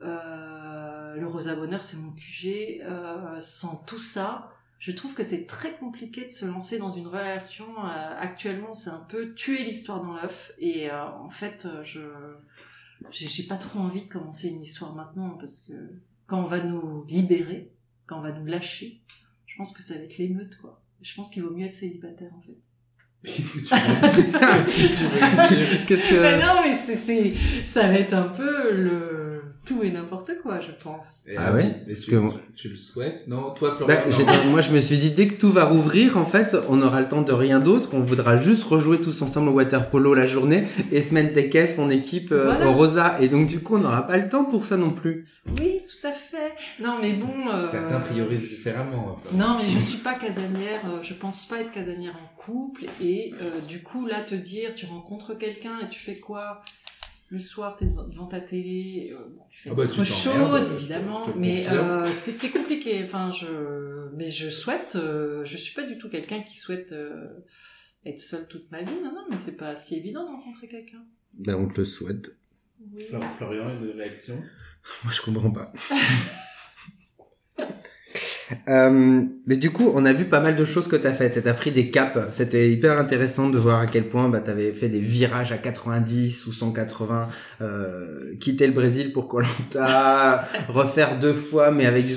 euh, 0.02 1.16
le 1.16 1.28
Rosa 1.28 1.56
Bonheur 1.56 1.84
c'est 1.84 1.98
mon 1.98 2.12
QG. 2.12 2.82
euh, 2.84 3.40
sans 3.40 3.76
tout 3.86 4.00
ça, 4.00 4.52
je 4.80 4.92
trouve 4.92 5.14
que 5.14 5.24
c'est 5.24 5.46
très 5.46 5.76
compliqué 5.78 6.26
de 6.26 6.32
se 6.32 6.46
lancer 6.46 6.80
dans 6.80 6.92
une 6.92 7.08
relation. 7.08 7.66
euh, 7.86 8.16
actuellement, 8.20 8.74
c'est 8.74 8.90
un 8.90 9.06
peu 9.10 9.34
tuer 9.36 9.64
l'histoire 9.64 10.02
dans 10.02 10.14
l'œuf. 10.14 10.52
Et 10.60 10.92
en 10.92 11.30
fait, 11.30 11.68
je 11.84 12.02
j'ai 13.12 13.44
pas 13.44 13.58
trop 13.58 13.80
envie 13.80 14.04
de 14.04 14.10
commencer 14.10 14.50
une 14.50 14.62
histoire 14.62 14.94
maintenant 14.94 15.38
parce 15.40 15.60
que 15.62 15.74
quand 16.28 16.40
on 16.40 16.46
va 16.48 16.62
nous 16.64 17.04
libérer, 17.06 17.74
quand 18.06 18.20
on 18.20 18.22
va 18.22 18.32
nous 18.32 18.46
lâcher, 18.46 19.02
je 19.48 19.56
pense 19.58 19.74
que 19.74 19.82
ça 19.84 19.96
va 19.96 20.02
être 20.02 20.18
l'émeute 20.18 20.58
quoi. 20.58 20.82
Je 21.02 21.16
pense 21.16 21.30
qu'il 21.32 21.44
vaut 21.44 21.50
mieux 21.52 21.66
être 21.66 21.76
célibataire 21.76 22.32
en 22.36 22.42
fait. 22.42 22.58
Qu'est-ce 23.24 23.42
que 23.54 23.60
tu 23.60 23.64
veux 23.64 24.00
dire. 24.00 24.36
Qu'est-ce 24.68 24.72
que 24.72 24.98
tu 24.98 25.04
veux 25.04 25.66
dire. 25.66 25.86
Qu'est-ce 25.88 26.14
Mais 26.16 26.36
que... 26.36 26.42
non 26.42 26.62
mais 26.64 26.74
c'est 26.76 26.96
c'est 26.96 27.34
ça 27.64 27.88
va 27.88 27.94
être 27.94 28.14
un 28.14 28.24
peu 28.24 28.72
le 28.72 29.31
tout 29.74 29.84
et 29.84 29.92
n'importe 29.92 30.32
quoi 30.44 30.60
je 30.60 30.72
pense. 30.84 31.06
Et 31.28 31.36
Ah 31.38 31.54
ouais 31.54 31.84
tu, 31.88 31.94
que 32.12 32.16
tu, 32.16 32.38
tu 32.56 32.70
le 32.70 32.76
souhaites 32.76 33.28
Non, 33.28 33.52
toi, 33.52 33.76
Bah, 33.88 33.98
Florian 33.98 34.44
non. 34.46 34.52
moi, 34.52 34.62
je 34.62 34.72
me 34.72 34.80
suis 34.82 34.98
dit, 34.98 35.10
dès 35.12 35.28
que 35.28 35.36
tout 35.36 35.52
va 35.52 35.66
rouvrir, 35.66 36.18
en 36.18 36.26
fait, 36.26 36.56
on 36.70 36.82
aura 36.82 37.02
le 37.02 37.08
temps 37.08 37.22
de 37.22 37.32
rien 37.32 37.60
d'autre. 37.60 37.90
On 37.94 38.00
voudra 38.00 38.38
juste 38.38 38.64
rejouer 38.64 39.00
tous 39.02 39.22
ensemble 39.22 39.50
au 39.50 39.54
water 39.54 39.90
polo 39.90 40.14
la 40.14 40.28
journée 40.28 40.66
et 40.92 41.02
se 41.02 41.14
mettre 41.14 41.34
des 41.34 41.50
caisses 41.50 41.80
en 41.80 41.90
équipe 41.90 42.32
euh, 42.32 42.46
Voilà. 42.46 42.68
au 42.70 42.74
Rosa. 42.74 43.16
Et 43.22 43.28
donc, 43.30 43.48
du 43.48 43.60
coup, 43.60 43.76
on 43.76 43.80
n'aura 43.80 44.08
pas 44.08 44.18
le 44.18 44.28
temps 44.30 44.46
pour 44.46 44.66
ça 44.66 44.78
non 44.78 44.92
plus. 44.92 45.28
Oui 45.60 45.82
tout 45.90 46.08
à 46.08 46.12
fait. 46.12 46.54
Non 46.80 46.98
mais 47.02 47.14
bon. 47.14 47.34
euh, 47.52 47.66
Certains 47.66 48.00
priorisent 48.00 48.48
différemment. 48.48 49.18
enfin. 49.26 49.36
Non, 49.36 49.58
mais 49.60 49.68
je 49.68 49.80
suis 49.80 49.98
pas 49.98 50.14
casanière, 50.14 50.82
euh, 50.88 51.00
je 51.02 51.16
pense 51.16 51.46
pas 51.48 51.62
être 51.62 51.72
casanière 51.72 52.14
en 52.16 52.36
couple, 52.40 52.86
et 53.04 53.34
euh, 53.42 53.50
du 53.68 53.82
coup, 53.82 54.06
là, 54.06 54.22
te 54.22 54.36
dire, 54.36 54.76
tu 54.76 54.86
rencontres 54.86 55.36
quelqu'un 55.36 55.80
et 55.84 55.90
tu 55.90 56.00
fais 56.00 56.18
quoi? 56.20 56.62
Le 57.32 57.40
soir, 57.40 57.76
t'es 57.78 57.86
devant, 57.86 58.08
devant 58.08 58.28
ta 58.28 58.42
télé, 58.42 59.12
euh, 59.14 59.24
bon, 59.30 59.44
tu 59.50 59.62
fais 59.62 59.70
Ah 59.72 59.74
bah, 59.74 59.84
autre 59.84 59.94
tu 59.94 60.06
chose, 60.06 60.14
je 60.26 60.74
te- 60.74 60.78
évidemment, 60.78 61.26
je 61.26 61.32
te 61.32 61.36
le 61.36 61.40
mais 61.42 61.66
euh, 61.70 62.06
c'est 62.12 62.50
compliqué, 62.50 63.02
enfin, 63.06 63.32
je... 63.32 64.10
Mais 64.16 64.30
je 64.30 64.50
souhaite, 64.50 64.98
euh, 64.98 65.44
je 65.46 65.56
suis 65.58 65.74
pas 65.74 65.84
du 65.84 65.98
tout 65.98 66.10
quelqu'un 66.10 66.42
qui 66.44 66.58
souhaite 66.60 66.92
euh, 66.92 67.30
être 68.06 68.20
seul 68.20 68.48
toute 68.50 68.70
ma 68.72 68.82
vie, 68.82 68.96
non, 69.02 69.14
non, 69.14 69.26
mais 69.30 69.38
c'est 69.38 69.56
pas 69.56 69.76
si 69.78 69.96
évident 69.96 70.26
de 70.26 70.30
rencontrer 70.30 70.68
quelqu'un. 70.68 71.04
Ben, 71.34 71.56
on 71.56 71.68
te 71.70 71.80
le 71.80 71.86
souhaite. 71.86 72.36
Oui. 72.94 73.04
Flor- 73.06 73.24
Florian, 73.38 73.70
une 73.82 73.92
réaction? 73.98 74.36
Moi, 75.06 75.14
je 75.14 75.22
comprends 75.22 75.52
pas. 75.52 75.72
Euh, 78.68 79.24
mais 79.46 79.56
du 79.56 79.72
coup, 79.72 79.92
on 79.94 80.06
a 80.06 80.14
vu 80.14 80.26
pas 80.26 80.40
mal 80.40 80.56
de 80.56 80.66
choses 80.66 80.88
que 80.88 80.96
t'as 80.96 81.12
faites. 81.12 81.42
T'as 81.44 81.54
pris 81.54 81.72
des 81.72 81.90
caps. 81.92 82.18
C'était 82.32 82.72
hyper 82.72 83.00
intéressant 83.00 83.50
de 83.50 83.58
voir 83.58 83.80
à 83.80 83.86
quel 83.86 84.08
point 84.08 84.30
bah, 84.30 84.40
t'avais 84.40 84.74
fait 84.74 84.90
des 84.90 85.00
virages 85.00 85.52
à 85.52 85.58
90 85.58 86.46
ou 86.48 86.54
180, 86.54 87.28
euh, 87.62 88.36
quitter 88.40 88.68
le 88.68 88.74
Brésil 88.74 89.12
pour 89.12 89.28
Colanta, 89.28 90.48
refaire 90.70 91.20
deux 91.20 91.34
fois, 91.34 91.72
mais 91.72 91.86
avec 91.86 92.06
du. 92.06 92.16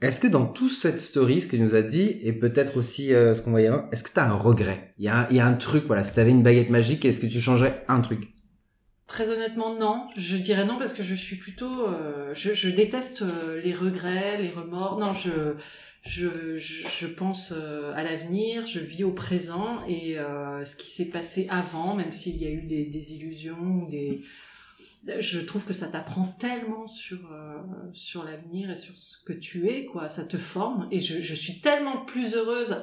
Est-ce 0.00 0.20
que 0.20 0.28
dans 0.28 0.46
toute 0.46 0.70
cette 0.70 1.00
story, 1.00 1.42
ce 1.42 1.48
que 1.48 1.56
tu 1.56 1.62
nous 1.62 1.74
a 1.74 1.82
dit, 1.82 2.18
et 2.22 2.32
peut-être 2.32 2.76
aussi 2.76 3.12
euh, 3.12 3.34
ce 3.34 3.42
qu'on 3.42 3.50
voyait 3.50 3.66
avant, 3.66 3.88
est-ce 3.90 4.04
que 4.04 4.10
t'as 4.14 4.26
un 4.26 4.34
regret? 4.34 4.94
Il 4.98 5.04
y, 5.04 5.08
a 5.08 5.26
y 5.32 5.40
a 5.40 5.46
un 5.46 5.54
truc, 5.54 5.84
voilà. 5.86 6.04
Si 6.04 6.12
t'avais 6.12 6.30
une 6.30 6.44
baguette 6.44 6.70
magique, 6.70 7.04
est-ce 7.04 7.20
que 7.20 7.26
tu 7.26 7.40
changerais 7.40 7.84
un 7.88 8.00
truc? 8.00 8.28
Très 9.08 9.30
honnêtement, 9.30 9.74
non. 9.74 10.06
Je 10.16 10.36
dirais 10.36 10.66
non 10.66 10.78
parce 10.78 10.92
que 10.92 11.02
je 11.02 11.14
suis 11.14 11.36
plutôt, 11.36 11.88
euh, 11.88 12.34
je, 12.34 12.68
déteste 12.68 13.22
euh, 13.22 13.58
les 13.62 13.72
regrets, 13.72 14.36
les 14.36 14.50
remords. 14.50 14.98
Non, 14.98 15.14
je, 15.14 15.54
je, 16.02 16.58
je, 16.58 17.06
pense 17.06 17.54
euh, 17.56 17.94
à 17.94 18.02
l'avenir, 18.02 18.66
je 18.66 18.80
vis 18.80 19.04
au 19.04 19.12
présent 19.12 19.82
et 19.88 20.18
ce 20.64 20.76
qui 20.76 20.88
s'est 20.88 21.06
passé 21.06 21.46
avant, 21.48 21.94
même 21.94 22.12
s'il 22.12 22.36
y 22.36 22.46
a 22.46 22.50
eu 22.50 22.60
des, 22.60 22.84
des 22.84 23.14
illusions, 23.14 23.88
des, 23.88 24.20
je 25.20 25.40
trouve 25.40 25.64
que 25.64 25.72
ça 25.72 25.88
t'apprend 25.88 26.26
tellement 26.38 26.86
sur 26.86 27.34
sur 27.94 28.24
l'avenir 28.24 28.70
et 28.70 28.76
sur 28.76 28.94
ce 28.94 29.16
que 29.24 29.32
tu 29.32 29.68
es, 29.68 29.86
quoi. 29.86 30.10
Ça 30.10 30.24
te 30.24 30.36
forme 30.36 30.86
et 30.90 31.00
je 31.00 31.34
suis 31.34 31.60
tellement 31.60 32.04
plus 32.04 32.34
heureuse 32.34 32.76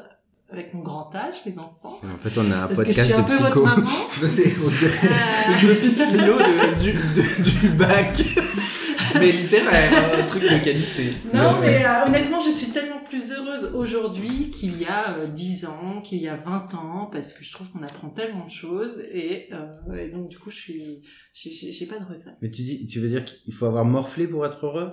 avec 0.49 0.73
mon 0.73 0.81
grand 0.81 1.13
âge, 1.15 1.36
les 1.45 1.58
enfants. 1.58 1.99
En 2.03 2.17
fait, 2.17 2.38
on 2.38 2.51
a 2.51 2.55
un 2.63 2.67
Parce 2.67 2.84
que 2.84 2.91
je 2.91 3.01
podcast 3.01 3.05
suis 3.05 3.13
un 3.13 3.21
de 3.21 3.27
peu 3.27 3.36
votre 3.36 3.45
psycho. 3.45 3.65
maman. 3.65 3.89
C'est 4.29 4.53
on 4.63 4.69
dirait 4.69 5.10
Euh, 5.10 5.67
le 5.67 5.75
philo 5.75 6.34
de- 6.38 6.79
du, 6.84 6.91
de- 6.93 7.43
du 7.62 7.69
bac. 7.75 8.23
Mais 9.19 9.31
littéraire, 9.31 9.91
un 10.19 10.27
truc 10.27 10.43
de 10.43 10.62
qualité. 10.62 11.12
Non, 11.34 11.62
mais 11.62 11.86
euh, 11.86 12.05
honnêtement, 12.05 12.41
je 12.41 12.51
suis 12.51 12.67
tellement 12.67 12.99
plus 13.08 13.31
heureuse 13.31 13.73
aujourd'hui 13.73 14.49
qu'il 14.51 14.77
y 14.81 14.86
a 14.86 15.15
euh, 15.19 15.25
10 15.27 15.65
ans, 15.67 16.01
qu'il 16.03 16.17
y 16.21 16.27
a 16.27 16.36
20 16.36 16.73
ans, 16.73 17.10
parce 17.10 17.31
que 17.31 17.41
je 17.41 17.53
trouve 17.53 17.69
qu'on 17.69 17.81
apprend 17.84 18.10
tellement 18.10 18.43
de 18.45 18.51
choses, 18.51 18.99
et, 19.13 19.47
euh, 19.53 19.95
et 19.95 20.10
donc 20.10 20.27
du 20.27 20.38
coup, 20.38 20.49
je 20.51 20.58
suis, 20.58 21.01
j'ai 21.34 21.86
pas 21.86 21.97
de 21.97 22.03
regrets. 22.03 22.36
Mais 22.41 22.49
tu 22.51 22.63
dis, 22.63 22.86
tu 22.88 22.99
veux 22.99 23.08
dire 23.08 23.23
qu'il 23.23 23.53
faut 23.53 23.67
avoir 23.67 23.86
morflé 23.86 24.27
pour 24.27 24.45
être 24.45 24.65
heureux? 24.65 24.91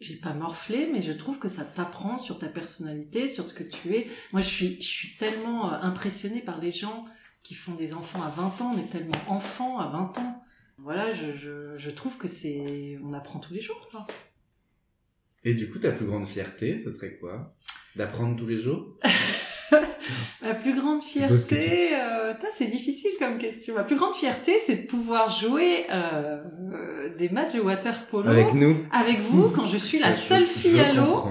J'ai 0.00 0.16
pas 0.16 0.32
morflé, 0.32 0.88
mais 0.92 1.02
je 1.02 1.12
trouve 1.12 1.38
que 1.38 1.48
ça 1.48 1.64
t'apprend 1.64 2.18
sur 2.18 2.38
ta 2.38 2.46
personnalité, 2.46 3.26
sur 3.26 3.46
ce 3.46 3.54
que 3.54 3.64
tu 3.64 3.96
es. 3.96 4.06
Moi, 4.32 4.42
je 4.42 4.48
suis, 4.48 4.80
je 4.80 4.86
suis 4.86 5.16
tellement 5.16 5.72
euh, 5.72 5.78
impressionnée 5.82 6.40
par 6.40 6.60
les 6.60 6.70
gens 6.70 7.04
qui 7.42 7.54
font 7.54 7.74
des 7.74 7.94
enfants 7.94 8.22
à 8.22 8.28
20 8.28 8.60
ans, 8.60 8.74
mais 8.76 8.84
tellement 8.84 9.18
enfants 9.26 9.78
à 9.78 9.88
20 9.88 10.18
ans. 10.18 10.44
Voilà, 10.78 11.12
je, 11.12 11.32
je, 11.32 11.76
je 11.76 11.90
trouve 11.90 12.16
que 12.16 12.28
c'est, 12.28 12.98
on 13.02 13.12
apprend 13.12 13.40
tous 13.40 13.54
les 13.54 13.60
jours, 13.60 13.88
quoi. 13.90 14.06
Et 15.42 15.54
du 15.54 15.68
coup, 15.70 15.78
ta 15.78 15.90
plus 15.90 16.06
grande 16.06 16.28
fierté, 16.28 16.78
ce 16.78 16.92
serait 16.92 17.16
quoi? 17.16 17.56
D'apprendre 17.96 18.36
tous 18.36 18.46
les 18.46 18.60
jours? 18.60 18.98
Ma 20.42 20.54
plus 20.54 20.74
grande 20.74 21.02
fierté, 21.02 21.94
euh, 21.94 22.34
c'est 22.52 22.66
difficile 22.66 23.10
comme 23.18 23.38
question. 23.38 23.74
Ma 23.74 23.84
plus 23.84 23.96
grande 23.96 24.14
fierté, 24.14 24.58
c'est 24.64 24.76
de 24.76 24.86
pouvoir 24.86 25.30
jouer 25.30 25.86
euh, 25.90 26.38
des 27.18 27.28
matchs 27.28 27.54
de 27.54 27.60
water 27.60 28.06
polo 28.06 28.28
avec 28.28 28.54
nous 28.54 28.76
avec 28.92 29.20
vous 29.20 29.50
quand 29.50 29.66
je 29.66 29.76
suis 29.76 29.98
la 29.98 30.12
seule 30.12 30.46
fille 30.46 30.80
à 30.80 30.92
l'eau. 30.92 31.24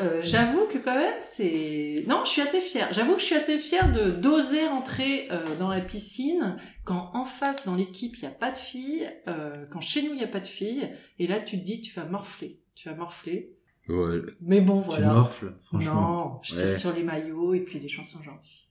Euh, 0.00 0.20
J'avoue 0.22 0.66
que 0.66 0.78
quand 0.78 0.94
même, 0.94 1.14
c'est 1.18 2.04
non, 2.08 2.22
je 2.24 2.30
suis 2.30 2.42
assez 2.42 2.60
fière. 2.60 2.92
J'avoue 2.92 3.14
que 3.14 3.20
je 3.20 3.26
suis 3.26 3.34
assez 3.34 3.58
fière 3.58 3.92
de 3.92 4.10
d'oser 4.10 4.66
rentrer 4.66 5.28
euh, 5.30 5.44
dans 5.58 5.68
la 5.68 5.80
piscine 5.80 6.56
quand 6.84 7.10
en 7.14 7.24
face 7.24 7.64
dans 7.64 7.74
l'équipe 7.74 8.16
il 8.16 8.22
y 8.22 8.26
a 8.26 8.30
pas 8.30 8.50
de 8.50 8.58
filles, 8.58 9.08
euh, 9.28 9.66
quand 9.70 9.80
chez 9.80 10.02
nous 10.02 10.14
il 10.14 10.20
y 10.20 10.24
a 10.24 10.28
pas 10.28 10.40
de 10.40 10.46
filles, 10.46 10.90
et 11.18 11.26
là 11.26 11.38
tu 11.38 11.58
te 11.58 11.64
dis 11.64 11.80
tu 11.80 11.94
vas 11.94 12.06
morfler, 12.06 12.58
tu 12.74 12.88
vas 12.88 12.94
morfler. 12.94 13.54
Ouais, 13.88 14.20
Mais 14.40 14.60
bon, 14.60 14.80
Tu 14.82 14.88
voilà. 14.88 15.12
morfles, 15.14 15.52
franchement. 15.66 16.34
Non, 16.34 16.40
je 16.42 16.54
tire 16.56 16.64
Ouais. 16.66 16.76
sur 16.78 16.92
les 16.94 17.02
maillots 17.02 17.54
et 17.54 17.60
puis 17.60 17.78
les 17.78 17.88
gens 17.88 18.04
sont 18.04 18.22
gentils. 18.22 18.68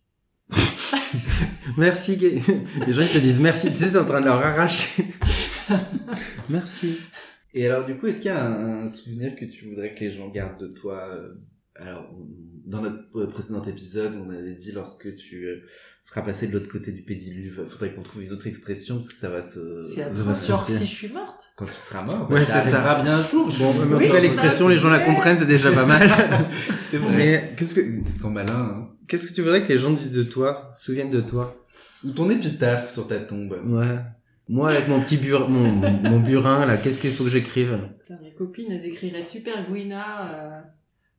Merci, 1.78 2.18
Gay. 2.18 2.40
Les 2.86 2.94
gens, 2.94 3.02
ils 3.02 3.10
te 3.10 3.18
disent 3.18 3.40
merci. 3.40 3.70
Tu 3.72 3.78
sais, 3.78 3.92
t'es 3.92 3.98
en 3.98 4.06
train 4.06 4.20
de 4.22 4.26
leur 4.26 4.40
arracher. 4.46 5.06
merci. 6.50 7.00
Et 7.54 7.66
alors, 7.68 7.86
du 7.86 7.96
coup, 7.98 8.08
est-ce 8.08 8.18
qu'il 8.18 8.26
y 8.32 8.34
a 8.34 8.44
un, 8.46 8.84
un 8.86 8.90
souvenir 8.90 9.36
que 9.36 9.46
tu 9.46 9.68
voudrais 9.70 9.94
que 9.96 10.02
les 10.02 10.12
gens 10.12 10.30
gardent 10.30 10.60
de 10.60 10.68
toi? 10.68 11.08
Euh, 11.10 11.34
Alors, 11.76 12.10
dans 12.66 12.82
notre 12.82 13.26
précédent 13.28 13.64
épisode, 13.66 14.14
on 14.16 14.30
avait 14.30 14.56
dit 14.56 14.72
lorsque 14.72 15.16
tu 15.16 15.48
seras 16.10 16.22
passé 16.22 16.48
de 16.48 16.54
l'autre 16.54 16.70
côté 16.72 16.92
du 16.92 17.02
pédiluve, 17.02 17.66
faudrait 17.70 17.94
qu'on 17.94 18.02
trouve 18.04 18.24
une 18.24 18.32
autre 18.34 18.46
expression 18.48 18.98
parce 18.98 19.10
que 19.10 19.20
ça 19.20 19.30
va 19.30 19.42
se. 19.50 19.92
C'est 19.96 20.04
atroce. 20.04 20.48
Genre, 20.48 20.66
si 20.66 20.74
je 20.86 20.92
suis 20.94 21.08
morte. 21.10 21.42
Quand 21.56 21.66
tu 21.66 21.72
seras 21.72 22.04
mort, 22.04 22.30
Ouais, 22.30 22.40
c'est 22.42 22.52
ça 22.52 22.62
ça. 22.62 22.80
arrivera 22.84 23.04
bien 23.04 23.20
un 23.20 23.24
jour. 23.24 23.46
Bon, 23.46 23.52
suis- 23.52 23.64
mais 23.64 23.96
en 23.96 24.00
tout 24.00 24.04
cas, 24.10 24.18
on 24.18 24.22
l'expression, 24.22 24.68
a 24.68 24.70
les 24.72 24.78
gens 24.78 24.90
la 24.90 25.00
comprennent, 25.00 25.38
c'est 25.38 25.46
déjà 25.46 25.72
pas 25.72 25.86
mal. 25.86 26.08
C'est 26.92 26.98
vrai. 26.98 27.16
Mais 27.16 27.54
qu'est-ce 27.58 27.74
que, 27.74 27.82
Ils 27.82 28.14
sont 28.14 28.30
malins, 28.30 28.54
hein. 28.56 28.90
qu'est-ce 29.08 29.28
que 29.28 29.34
tu 29.34 29.42
voudrais 29.42 29.64
que 29.64 29.70
les 29.70 29.80
gens 29.80 29.92
disent 29.92 30.14
de 30.14 30.24
toi, 30.24 30.72
se 30.78 30.86
souviennent 30.86 31.10
de 31.10 31.22
toi? 31.22 31.56
Ou 32.06 32.12
ton 32.12 32.30
épitaphe 32.30 32.94
sur 32.94 33.08
ta 33.08 33.18
tombe. 33.20 33.58
Ouais. 33.66 33.98
Moi, 34.50 34.70
avec 34.72 34.88
mon 34.90 35.00
petit 35.02 35.16
bur, 35.18 35.50
mon, 35.50 35.72
mon 35.72 36.20
burin, 36.20 36.66
là, 36.66 36.76
qu'est-ce 36.78 37.00
qu'il 37.00 37.12
faut 37.12 37.24
que 37.24 37.30
j'écrive? 37.30 37.80
Putain, 38.02 38.20
mes 38.22 38.34
copines, 38.34 38.70
elles 38.72 38.86
écriraient 38.86 39.24
super 39.24 39.66
Gwina, 39.70 40.34
euh, 40.34 40.62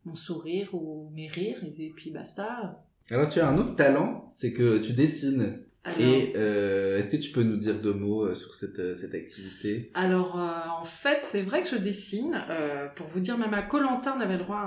mon 0.04 0.14
sourire 0.14 0.68
ou 0.74 1.10
mes 1.14 1.26
rires, 1.26 1.64
et 1.64 1.92
puis 1.96 2.10
basta. 2.12 2.84
Alors, 3.10 3.28
tu 3.28 3.40
as 3.40 3.48
un 3.48 3.58
autre 3.58 3.76
talent, 3.76 4.30
c'est 4.34 4.52
que 4.52 4.78
tu 4.78 4.92
dessines. 4.92 5.58
Alors, 5.86 6.00
Et 6.00 6.32
euh, 6.34 6.98
est-ce 6.98 7.10
que 7.10 7.18
tu 7.18 7.30
peux 7.30 7.42
nous 7.42 7.58
dire 7.58 7.74
deux 7.74 7.92
mots 7.92 8.24
euh, 8.24 8.34
sur 8.34 8.54
cette, 8.54 8.78
euh, 8.78 8.96
cette 8.96 9.14
activité? 9.14 9.90
Alors 9.92 10.40
euh, 10.40 10.80
en 10.80 10.84
fait, 10.86 11.18
c'est 11.30 11.42
vrai 11.42 11.62
que 11.62 11.68
je 11.68 11.76
dessine. 11.76 12.42
euh, 12.48 12.86
pour 12.96 13.06
vous 13.08 13.20
dire, 13.20 13.36
même 13.36 13.52
à 13.52 13.60
Colanta, 13.60 14.14
on 14.16 14.20
avait 14.22 14.38
le 14.38 14.44
droit 14.44 14.56
à 14.56 14.62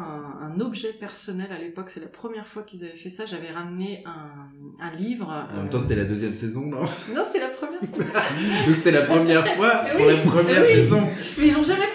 un, 0.46 0.52
un 0.54 0.60
objet 0.60 0.94
personnel 0.94 1.48
à 1.52 1.58
l'époque. 1.58 1.90
C'est 1.90 2.02
la 2.02 2.06
première 2.08 2.48
fois 2.48 2.62
qu'ils 2.62 2.84
avaient 2.84 2.96
fait 2.96 3.10
ça. 3.10 3.26
J'avais 3.26 3.50
ramené 3.50 4.04
un, 4.06 4.86
un 4.86 4.96
livre. 4.96 5.28
En 5.52 5.56
même 5.58 5.66
euh, 5.66 5.70
temps, 5.72 5.82
c'était 5.82 5.96
la 5.96 6.06
deuxième 6.06 6.36
saison, 6.36 6.68
non? 6.68 6.84
Non, 7.16 7.24
c'est 7.32 7.40
la 7.40 7.50
première. 7.50 7.82
Donc 8.68 8.76
c'était 8.76 8.92
la 8.92 9.02
première 9.08 9.48
fois 9.56 9.82
Oui, 9.98 9.98
pour 9.98 10.06
la 10.36 10.42
première 10.44 10.62
oui. 10.62 10.68
saison. 10.68 11.02
Mais 11.40 11.48
ils 11.48 11.58
ont 11.58 11.64
jamais 11.64 11.88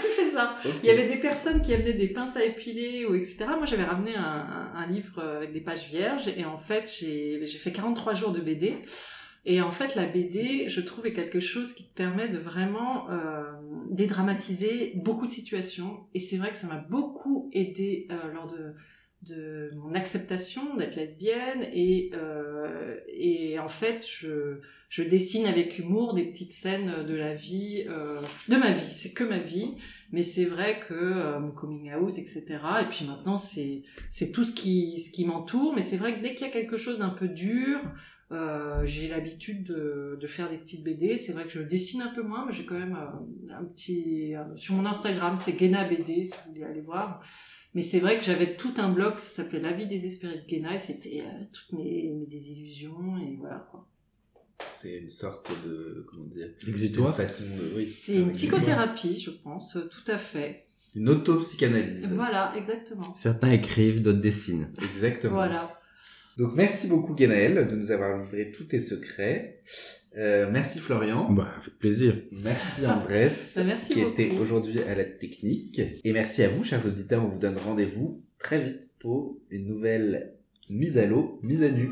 ça. 0.43 0.59
Ok. 0.69 0.75
Il 0.83 0.87
y 0.87 0.91
avait 0.91 1.09
des 1.09 1.17
personnes 1.19 1.63
qui 1.63 1.73
amenaient 1.75 1.93
des 1.93 2.09
pinces 2.09 2.37
à 2.37 2.45
épiler 2.45 3.05
ou 3.07 3.15
etc. 3.15 3.45
Moi, 3.57 3.67
j'avais 3.67 3.85
ramené 3.85 4.15
un, 4.17 4.23
un- 4.23 4.73
un 4.75 4.87
livre 4.87 5.19
euh, 5.19 5.37
avec 5.39 5.53
des 5.53 5.61
pages 5.61 5.87
vierges 5.87 6.29
et 6.29 6.45
en 6.45 6.59
fait, 6.59 6.93
j'ai 6.99 7.47
j'ai 7.47 7.59
fait 7.59 7.73
43 7.73 8.15
jours 8.15 8.33
de 8.33 8.41
BD. 8.41 8.77
Et 9.45 9.61
en 9.61 9.73
fait, 9.73 9.97
la 9.97 10.07
BD, 10.07 10.69
je 10.69 10.81
trouve, 10.81 11.05
est 11.07 11.13
quelque 11.13 11.41
chose 11.41 11.73
qui 11.73 11.85
te 11.89 11.95
permet 11.97 12.29
de 12.29 12.39
vraiment 12.39 13.11
euh, 13.11 13.43
dédramatiser 13.91 14.93
beaucoup 14.97 15.27
de 15.27 15.33
situations. 15.33 16.07
Et 16.15 16.21
c'est 16.21 16.37
vrai 16.37 16.51
que 16.53 16.57
ça 16.59 16.67
m'a 16.67 16.77
beaucoup 16.89 17.51
aidé 17.53 18.09
euh, 18.11 18.33
lors 18.33 18.47
de 18.47 18.75
de 19.23 19.71
mon 19.77 19.95
acceptation 19.95 20.75
d'être 20.75 20.97
lesbienne 20.97 21.63
et 21.73 22.11
euh, 22.15 22.97
et 23.07 23.57
en 23.61 23.69
fait 23.69 24.05
je 24.05 24.59
je 24.93 25.03
dessine 25.03 25.47
avec 25.47 25.79
humour 25.79 26.13
des 26.13 26.25
petites 26.25 26.53
scènes 26.53 27.07
de 27.09 27.15
la 27.15 27.33
vie 27.33 27.83
euh, 27.89 28.21
de 28.51 28.57
ma 28.57 28.73
vie. 28.73 28.93
C'est 28.93 29.15
que 29.15 29.25
ma 29.25 29.39
vie 29.39 29.77
mais 30.11 30.23
c'est 30.23 30.45
vrai 30.45 30.81
que 30.81 30.93
euh, 30.93 31.41
mon 31.41 31.51
coming 31.51 31.95
out 31.95 32.19
etc 32.19 32.45
et 32.83 32.89
puis 32.91 33.07
maintenant 33.07 33.39
c'est 33.39 33.85
c'est 34.11 34.33
tout 34.33 34.45
ce 34.45 34.55
qui 34.55 35.01
ce 35.01 35.11
qui 35.11 35.25
m'entoure. 35.25 35.75
Mais 35.75 35.81
c'est 35.81 35.97
vrai 35.97 36.15
que 36.15 36.23
dès 36.23 36.35
qu'il 36.35 36.47
y 36.47 36.51
a 36.51 36.53
quelque 36.53 36.77
chose 36.77 36.99
d'un 36.99 37.09
peu 37.09 37.29
dur 37.29 37.81
euh, 38.33 38.85
j'ai 38.85 39.09
l'habitude 39.09 39.65
de, 39.65 40.19
de 40.21 40.27
faire 40.27 40.51
des 40.51 40.59
petites 40.59 40.85
BD 40.85 41.17
c'est 41.17 41.33
vrai 41.33 41.45
que 41.45 41.51
je 41.51 41.63
dessine 41.63 42.03
un 42.03 42.13
peu 42.13 42.23
moins 42.23 42.45
mais 42.45 42.53
j'ai 42.53 42.67
quand 42.67 42.79
même 42.79 42.97
euh, 42.97 43.55
un 43.55 43.65
petit 43.65 44.35
euh, 44.35 44.45
sur 44.57 44.75
mon 44.75 44.85
Instagram 44.85 45.39
c'est 45.39 45.59
Gena 45.59 45.89
BD 45.89 46.27
si 46.27 46.35
vous 46.45 46.53
voulez 46.53 46.65
aller 46.65 46.83
voir. 46.83 47.23
Mais 47.75 47.81
c'est 47.81 48.01
vrai 48.01 48.19
que 48.19 48.25
j'avais 48.25 48.57
tout 48.57 48.75
un 48.77 48.91
blog, 48.91 49.19
ça 49.19 49.43
s'appelait 49.43 49.61
La 49.61 49.73
vie 49.73 49.87
désespérée 49.87 50.37
de 50.37 50.47
Guéna, 50.47 50.75
et 50.75 50.79
c'était 50.79 51.23
euh, 51.23 51.45
toutes 51.55 51.73
mes, 51.73 52.11
mes 52.11 52.27
désillusions, 52.27 53.17
et 53.17 53.37
voilà 53.37 53.67
quoi. 53.71 53.89
C'est 54.83 54.99
une 54.99 55.11
sorte 55.11 55.49
de 55.65 56.05
comment 56.11 56.27
dire 56.27 56.49
Exutoire. 56.67 57.11
une 57.11 57.15
façon 57.27 57.45
de 57.45 57.77
oui. 57.77 57.87
C'est 57.87 58.17
une 58.17 58.33
psychothérapie, 58.33 59.21
je 59.21 59.31
pense, 59.31 59.79
tout 59.91 60.11
à 60.11 60.19
fait. 60.19 60.65
Une 60.97 61.09
auto-psychanalyse. 61.09 62.09
Voilà, 62.13 62.53
exactement. 62.57 63.15
Certains 63.15 63.53
écrivent, 63.53 64.03
d'autres 64.03 64.21
dessinent. 64.21 64.69
Exactement. 64.95 65.35
Voilà. 65.35 65.73
Donc 66.37 66.55
merci 66.55 66.89
beaucoup 66.89 67.17
Genaël 67.17 67.69
de 67.69 67.77
nous 67.77 67.93
avoir 67.93 68.19
livré 68.23 68.51
tous 68.51 68.65
tes 68.65 68.81
secrets. 68.81 69.63
Euh, 70.19 70.51
merci 70.51 70.81
Florian. 70.81 71.31
Bah, 71.33 71.49
avec 71.61 71.79
plaisir. 71.79 72.17
Merci 72.33 72.87
Andrés, 72.87 73.29
Bah, 73.57 73.65
merci 73.65 73.93
qui 73.95 74.01
beaucoup. 74.03 74.13
était 74.21 74.37
aujourd'hui 74.39 74.81
à 74.83 74.95
la 74.95 75.05
technique. 75.05 75.81
Et 76.05 76.13
merci 76.13 76.43
à 76.43 76.49
vous, 76.49 76.65
chers 76.65 76.85
auditeurs. 76.85 77.25
On 77.25 77.29
vous 77.29 77.39
donne 77.39 77.57
rendez-vous 77.57 78.23
très 78.39 78.63
vite 78.63 78.91
pour 78.99 79.39
une 79.51 79.67
nouvelle 79.67 80.35
mise 80.69 80.99
à 80.99 81.07
l'eau, 81.07 81.39
mise 81.43 81.63
à 81.63 81.71
nu. 81.71 81.89